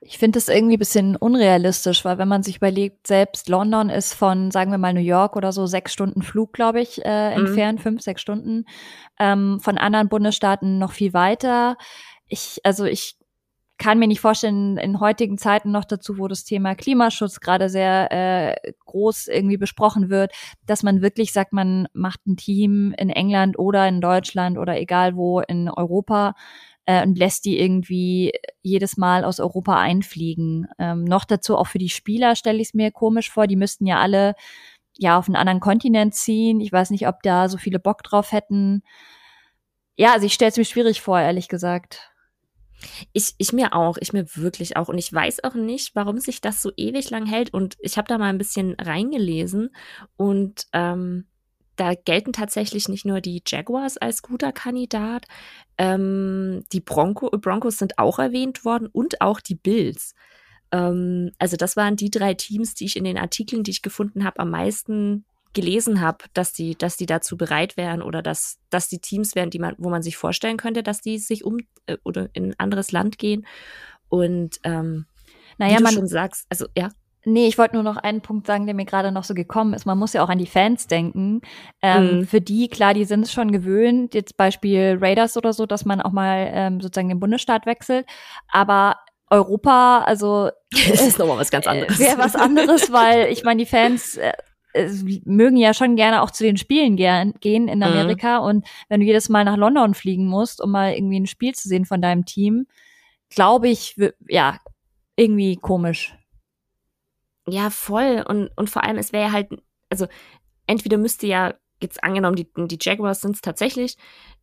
[0.00, 4.14] Ich finde das irgendwie ein bisschen unrealistisch, weil wenn man sich überlegt, selbst London ist
[4.14, 7.46] von, sagen wir mal, New York oder so sechs Stunden Flug, glaube ich, äh, mhm.
[7.46, 8.64] entfernt, fünf, sechs Stunden.
[9.18, 11.76] Ähm, von anderen Bundesstaaten noch viel weiter.
[12.28, 13.17] Ich, also ich
[13.78, 18.12] kann mir nicht vorstellen, in heutigen Zeiten noch dazu, wo das Thema Klimaschutz gerade sehr
[18.12, 20.32] äh, groß irgendwie besprochen wird,
[20.66, 25.16] dass man wirklich sagt, man macht ein Team in England oder in Deutschland oder egal
[25.16, 26.34] wo in Europa
[26.86, 30.66] äh, und lässt die irgendwie jedes Mal aus Europa einfliegen.
[30.78, 33.46] Ähm, noch dazu auch für die Spieler stelle ich es mir komisch vor.
[33.46, 34.34] Die müssten ja alle
[34.96, 36.60] ja auf einen anderen Kontinent ziehen.
[36.60, 38.82] Ich weiß nicht, ob da so viele Bock drauf hätten.
[39.96, 42.10] Ja, also ich stelle es mir schwierig vor, ehrlich gesagt.
[43.12, 44.88] Ich, ich mir auch, ich mir wirklich auch.
[44.88, 47.52] Und ich weiß auch nicht, warum sich das so ewig lang hält.
[47.52, 49.70] Und ich habe da mal ein bisschen reingelesen
[50.16, 51.26] und ähm,
[51.78, 55.26] da gelten tatsächlich nicht nur die Jaguars als guter Kandidat,
[55.78, 60.14] ähm, die Bronco, Broncos sind auch erwähnt worden und auch die Bills.
[60.72, 64.24] Ähm, also das waren die drei Teams, die ich in den Artikeln, die ich gefunden
[64.24, 68.88] habe, am meisten gelesen habe, dass die, dass die dazu bereit wären oder dass, dass
[68.88, 71.96] die Teams wären, die man, wo man sich vorstellen könnte, dass die sich um äh,
[72.04, 73.46] oder in ein anderes Land gehen.
[74.08, 75.06] Und ähm,
[75.58, 76.90] naja, wie du man schon sagst, also ja.
[77.24, 79.84] Nee, ich wollte nur noch einen Punkt sagen, der mir gerade noch so gekommen ist.
[79.84, 81.42] Man muss ja auch an die Fans denken.
[81.82, 82.26] Ähm, mhm.
[82.26, 86.00] Für die, klar, die sind es schon gewöhnt, jetzt Beispiel Raiders oder so, dass man
[86.00, 88.06] auch mal ähm, sozusagen den Bundesstaat wechselt.
[88.50, 88.96] Aber
[89.30, 91.98] Europa, also es ist nochmal was ganz äh, anderes.
[91.98, 94.32] Wäre was anderes, weil ich meine, die Fans äh,
[95.24, 97.84] mögen ja schon gerne auch zu den Spielen gern, gehen in mhm.
[97.84, 98.40] Amerika.
[98.40, 98.46] Mhm.
[98.46, 101.68] Und wenn du jedes Mal nach London fliegen musst, um mal irgendwie ein Spiel zu
[101.68, 102.66] sehen von deinem Team,
[103.30, 103.96] glaube ich,
[104.28, 104.58] ja,
[105.16, 106.14] irgendwie komisch.
[107.48, 108.24] Ja, voll.
[108.26, 109.48] Und, und vor allem, es wäre halt,
[109.90, 110.06] also
[110.66, 113.96] entweder müsste ja, jetzt angenommen, die, die Jaguars sind es tatsächlich,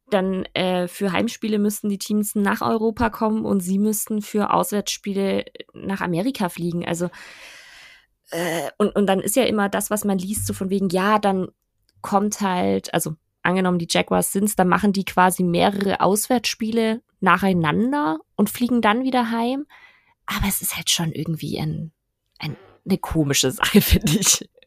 [0.10, 5.46] dann äh, für Heimspiele müssten die Teams nach Europa kommen und sie müssten für Auswärtsspiele
[5.74, 6.86] nach Amerika fliegen.
[6.86, 7.10] Also
[8.32, 11.20] äh, und, und dann ist ja immer das, was man liest, so von wegen, ja,
[11.20, 11.50] dann
[12.02, 18.50] kommt halt, also angenommen, die Jaguars sind's, dann machen die quasi mehrere Auswärtsspiele nacheinander und
[18.50, 19.66] fliegen dann wieder heim.
[20.26, 21.92] Aber es ist halt schon irgendwie ein,
[22.40, 24.50] ein, eine komische Sache, finde ich.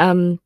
[0.00, 0.38] Ähm,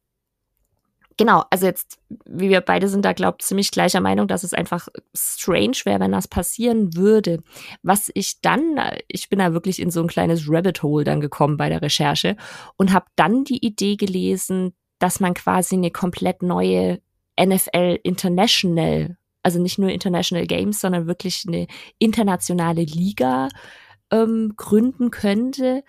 [1.16, 4.88] genau, also jetzt, wie wir beide sind da, glaubt ziemlich gleicher Meinung, dass es einfach
[5.14, 7.42] strange wäre, wenn das passieren würde.
[7.82, 11.56] Was ich dann, ich bin da wirklich in so ein kleines Rabbit Hole dann gekommen
[11.56, 12.36] bei der Recherche
[12.76, 17.00] und habe dann die Idee gelesen, dass man quasi eine komplett neue
[17.40, 21.66] NFL International, also nicht nur International Games, sondern wirklich eine
[21.98, 23.48] internationale Liga
[24.12, 25.82] ähm, gründen könnte.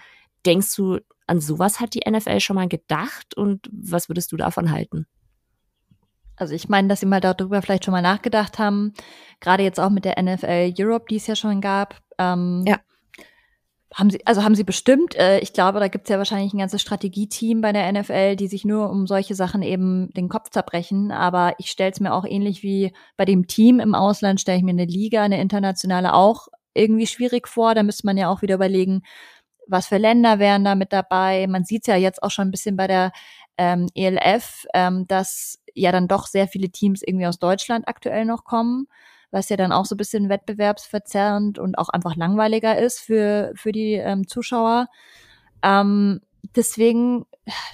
[0.46, 4.72] Denkst du, an sowas hat die NFL schon mal gedacht und was würdest du davon
[4.72, 5.08] halten?
[6.36, 8.94] Also ich meine, dass sie mal darüber vielleicht schon mal nachgedacht haben,
[9.40, 12.02] gerade jetzt auch mit der NFL Europe, die es ja schon gab.
[12.18, 12.80] Ähm, ja.
[13.94, 16.58] Haben sie, also haben sie bestimmt, äh, ich glaube, da gibt es ja wahrscheinlich ein
[16.58, 21.12] ganzes Strategieteam bei der NFL, die sich nur um solche Sachen eben den Kopf zerbrechen.
[21.12, 24.64] Aber ich stelle es mir auch ähnlich wie bei dem Team im Ausland, stelle ich
[24.64, 27.76] mir eine Liga, eine internationale auch irgendwie schwierig vor.
[27.76, 29.04] Da müsste man ja auch wieder überlegen,
[29.68, 31.48] was für Länder wären da mit dabei.
[31.48, 33.12] Man sieht ja jetzt auch schon ein bisschen bei der
[33.58, 38.44] ähm, ELF, ähm, dass ja dann doch sehr viele Teams irgendwie aus Deutschland aktuell noch
[38.44, 38.88] kommen,
[39.32, 43.72] was ja dann auch so ein bisschen wettbewerbsverzerrend und auch einfach langweiliger ist für, für
[43.72, 44.88] die ähm, Zuschauer.
[45.64, 46.22] Ähm,
[46.56, 47.26] deswegen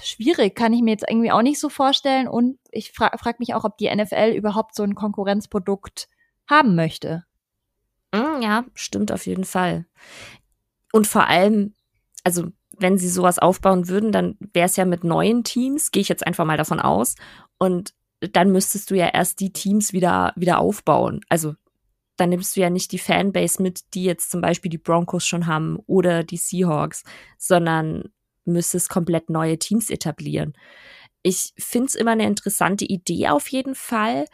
[0.03, 2.27] schwierig, kann ich mir jetzt irgendwie auch nicht so vorstellen.
[2.27, 6.07] Und ich fra frage mich auch, ob die NFL überhaupt so ein Konkurrenzprodukt
[6.47, 7.25] haben möchte.
[8.13, 9.85] Mm, ja, stimmt auf jeden Fall.
[10.91, 11.75] Und vor allem,
[12.23, 12.47] also
[12.77, 16.25] wenn sie sowas aufbauen würden, dann wäre es ja mit neuen Teams, gehe ich jetzt
[16.25, 17.15] einfach mal davon aus.
[17.57, 21.21] Und dann müsstest du ja erst die Teams wieder, wieder aufbauen.
[21.29, 21.55] Also
[22.17, 25.47] dann nimmst du ja nicht die Fanbase mit, die jetzt zum Beispiel die Broncos schon
[25.47, 27.03] haben oder die Seahawks,
[27.37, 28.09] sondern
[28.45, 30.53] müsstest komplett neue Teams etablieren.
[31.21, 34.25] Ich finde es immer eine interessante Idee auf jeden Fall,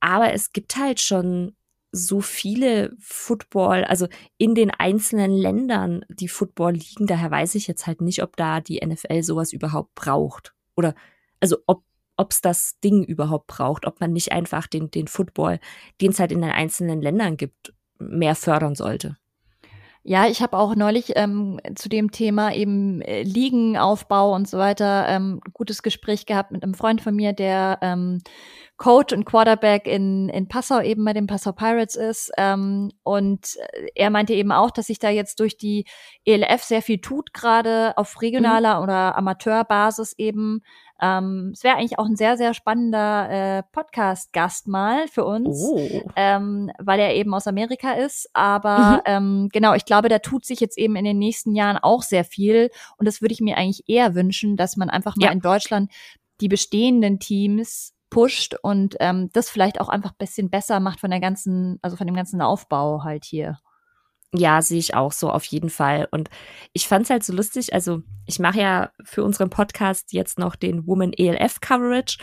[0.00, 1.54] aber es gibt halt schon
[1.94, 7.06] so viele Football, also in den einzelnen Ländern, die Football liegen.
[7.06, 10.54] Daher weiß ich jetzt halt nicht, ob da die NFL sowas überhaupt braucht.
[10.76, 10.94] Oder
[11.40, 11.84] also ob
[12.30, 15.60] es das Ding überhaupt braucht, ob man nicht einfach den, den Football,
[16.00, 19.16] den es halt in den einzelnen Ländern gibt, mehr fördern sollte.
[20.06, 25.06] Ja, ich habe auch neulich ähm, zu dem Thema eben äh, Liegenaufbau und so weiter
[25.08, 28.20] ähm, gutes Gespräch gehabt mit einem Freund von mir, der ähm,
[28.76, 32.30] Coach und Quarterback in, in Passau eben bei den Passau Pirates ist.
[32.36, 35.86] Ähm, und äh, er meinte eben auch, dass sich da jetzt durch die
[36.26, 38.82] ELF sehr viel tut, gerade auf regionaler mhm.
[38.82, 40.62] oder Amateurbasis eben.
[41.00, 46.02] Ähm, es wäre eigentlich auch ein sehr, sehr spannender äh, Podcast-Gast mal für uns, oh.
[46.16, 48.30] ähm, weil er eben aus Amerika ist.
[48.32, 49.00] Aber mhm.
[49.06, 52.24] ähm, genau, ich glaube, da tut sich jetzt eben in den nächsten Jahren auch sehr
[52.24, 52.70] viel.
[52.96, 55.32] Und das würde ich mir eigentlich eher wünschen, dass man einfach mal ja.
[55.32, 55.90] in Deutschland
[56.40, 61.20] die bestehenden Teams pusht und ähm, das vielleicht auch einfach bisschen besser macht von der
[61.20, 63.58] ganzen, also von dem ganzen Aufbau halt hier.
[64.36, 66.08] Ja, sehe ich auch so auf jeden Fall.
[66.10, 66.28] Und
[66.72, 67.72] ich fand es halt so lustig.
[67.72, 72.18] Also ich mache ja für unseren Podcast jetzt noch den Woman ELF Coverage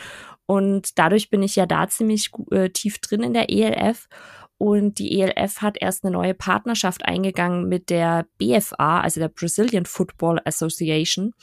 [0.52, 4.10] und dadurch bin ich ja da ziemlich äh, tief drin in der ELF.
[4.58, 9.86] Und die ELF hat erst eine neue Partnerschaft eingegangen mit der BFA, also der Brazilian
[9.86, 11.34] Football Association.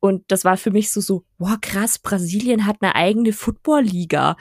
[0.00, 4.36] Und das war für mich so, so, wow, krass, Brasilien hat eine eigene Football-Liga.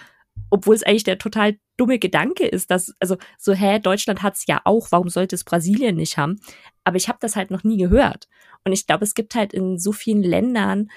[0.50, 4.62] Obwohl es eigentlich der total dumme Gedanke ist, dass, also so, hä, Deutschland hat's ja
[4.64, 6.40] auch, warum sollte es Brasilien nicht haben?
[6.84, 8.28] Aber ich habe das halt noch nie gehört.
[8.64, 10.90] Und ich glaube, es gibt halt in so vielen Ländern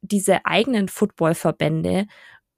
[0.00, 2.06] diese eigenen Footballverbände.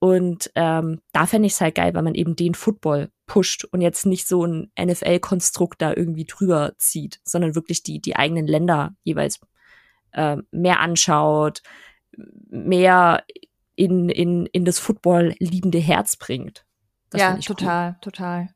[0.01, 3.81] Und ähm, da fände ich es halt geil, weil man eben den Football pusht und
[3.81, 8.95] jetzt nicht so ein NFL-Konstrukt da irgendwie drüber zieht, sondern wirklich die, die eigenen Länder
[9.03, 9.41] jeweils
[10.13, 11.63] äh, mehr anschaut,
[12.49, 13.25] mehr
[13.75, 16.65] in, in, in das Football liebende Herz bringt.
[17.11, 17.97] Das ja, total, cool.
[18.01, 18.49] total.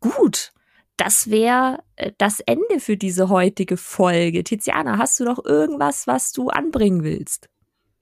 [0.00, 0.52] Gut,
[0.96, 4.44] das wäre äh, das Ende für diese heutige Folge.
[4.44, 7.48] Tiziana, hast du noch irgendwas, was du anbringen willst?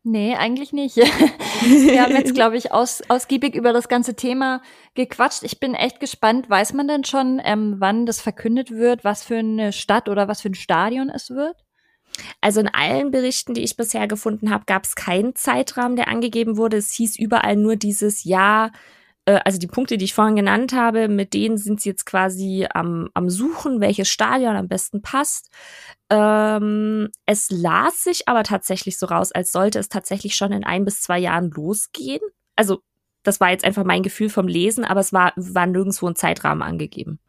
[0.04, 0.96] Nee, eigentlich nicht.
[0.96, 4.60] Wir haben jetzt, glaube ich, aus, ausgiebig über das ganze Thema
[4.94, 5.44] gequatscht.
[5.44, 6.50] Ich bin echt gespannt.
[6.50, 10.40] Weiß man denn schon, ähm, wann das verkündet wird, was für eine Stadt oder was
[10.40, 11.56] für ein Stadion es wird?
[12.40, 16.56] Also in allen Berichten, die ich bisher gefunden habe, gab es keinen Zeitrahmen, der angegeben
[16.56, 16.76] wurde.
[16.76, 18.72] Es hieß überall nur dieses Jahr,
[19.26, 22.66] äh, also die Punkte, die ich vorhin genannt habe, mit denen sind sie jetzt quasi
[22.72, 25.50] am, am Suchen, welches Stadion am besten passt.
[26.10, 30.84] Ähm, es las sich aber tatsächlich so raus, als sollte es tatsächlich schon in ein
[30.84, 32.20] bis zwei Jahren losgehen.
[32.56, 32.82] also
[33.24, 36.62] das war jetzt einfach mein Gefühl vom Lesen, aber es war, war nirgendwo ein Zeitrahmen
[36.62, 37.20] angegeben.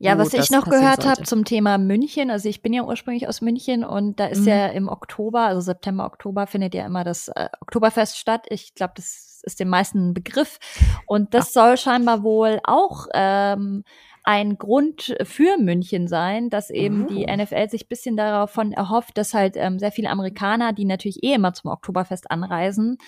[0.00, 3.40] Ja, was ich noch gehört habe zum Thema München, also ich bin ja ursprünglich aus
[3.40, 4.48] München und da ist mhm.
[4.48, 8.46] ja im Oktober, also September, Oktober findet ja immer das äh, Oktoberfest statt.
[8.48, 10.58] Ich glaube, das ist den meisten ein Begriff.
[11.06, 11.62] Und das ja.
[11.62, 13.82] soll scheinbar wohl auch ähm,
[14.24, 17.08] ein Grund für München sein, dass eben oh.
[17.08, 21.32] die NFL sich bisschen davon erhofft, dass halt ähm, sehr viele Amerikaner, die natürlich eh
[21.32, 22.98] immer zum Oktoberfest anreisen,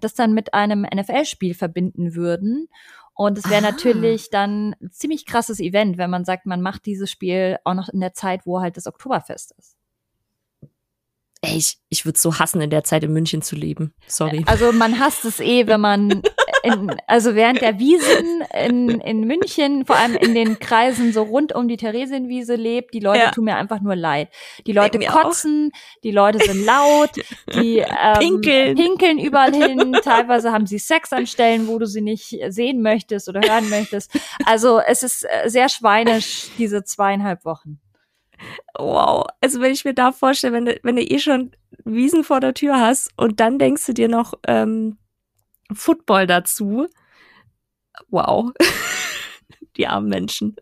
[0.00, 2.68] das dann mit einem NFL-Spiel verbinden würden.
[3.20, 7.10] Und es wäre natürlich dann ein ziemlich krasses Event, wenn man sagt, man macht dieses
[7.10, 9.76] Spiel auch noch in der Zeit, wo halt das Oktoberfest ist.
[11.40, 13.92] Ey, ich, ich würde so hassen, in der Zeit in München zu leben.
[14.06, 14.44] Sorry.
[14.46, 16.22] Also man hasst es eh, wenn man
[16.62, 21.54] in, also während der Wiesen in, in München, vor allem in den Kreisen so rund
[21.54, 23.30] um die Theresienwiese lebt, die Leute ja.
[23.30, 24.28] tun mir einfach nur leid.
[24.66, 26.00] Die Leute kotzen, auch.
[26.02, 27.10] die Leute sind laut,
[27.54, 28.76] die ähm, pinkeln.
[28.76, 29.92] pinkeln überall hin.
[30.02, 34.10] Teilweise haben sie Sex an Stellen, wo du sie nicht sehen möchtest oder hören möchtest.
[34.44, 37.80] Also es ist äh, sehr schweinisch, diese zweieinhalb Wochen.
[38.78, 39.26] Wow.
[39.40, 41.52] Also wenn ich mir da vorstelle, wenn du, wenn du eh schon
[41.84, 44.98] Wiesen vor der Tür hast und dann denkst du dir noch ähm,
[45.72, 46.86] Football dazu.
[48.08, 48.52] Wow.
[49.76, 50.56] die armen Menschen.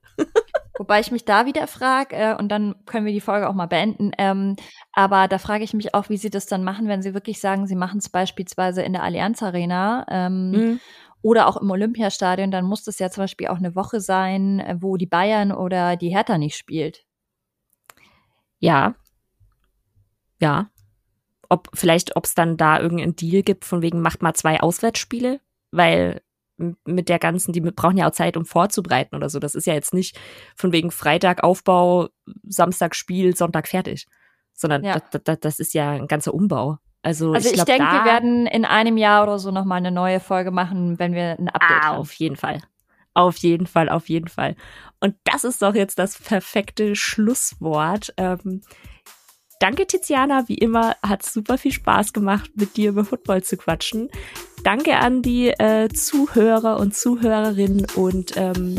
[0.78, 3.66] Wobei ich mich da wieder frage, äh, und dann können wir die Folge auch mal
[3.66, 4.56] beenden, ähm,
[4.92, 7.66] aber da frage ich mich auch, wie sie das dann machen, wenn sie wirklich sagen,
[7.66, 10.80] sie machen es beispielsweise in der Allianz Arena ähm, mhm.
[11.22, 14.76] oder auch im Olympiastadion, dann muss das ja zum Beispiel auch eine Woche sein, äh,
[14.80, 17.04] wo die Bayern oder die Hertha nicht spielt.
[18.58, 18.94] Ja.
[20.40, 20.68] Ja.
[21.48, 25.40] Ob vielleicht, ob es dann da irgendeinen Deal gibt, von wegen macht mal zwei Auswärtsspiele,
[25.70, 26.20] weil
[26.84, 29.38] mit der ganzen, die brauchen ja auch Zeit, um vorzubereiten oder so.
[29.38, 30.18] Das ist ja jetzt nicht
[30.56, 32.08] von wegen Freitag Aufbau,
[32.46, 34.06] Samstag Spiel, Sonntag fertig,
[34.54, 34.98] sondern ja.
[34.98, 36.78] das, das, das ist ja ein ganzer Umbau.
[37.02, 40.18] Also, also ich, ich denke, wir werden in einem Jahr oder so nochmal eine neue
[40.18, 41.98] Folge machen, wenn wir ein Update ah, haben.
[41.98, 42.60] Auf jeden Fall.
[43.14, 44.56] Auf jeden Fall, auf jeden Fall.
[44.98, 48.12] Und das ist doch jetzt das perfekte Schlusswort.
[48.16, 48.62] Ähm,
[49.58, 50.48] Danke, Tiziana.
[50.48, 54.10] Wie immer hat es super viel Spaß gemacht, mit dir über Football zu quatschen.
[54.64, 57.86] Danke an die äh, Zuhörer und Zuhörerinnen.
[57.94, 58.74] Und ähm,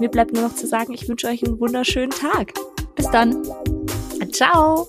[0.00, 2.54] mir bleibt nur noch zu sagen, ich wünsche euch einen wunderschönen Tag.
[2.96, 3.42] Bis dann.
[4.32, 4.88] Ciao.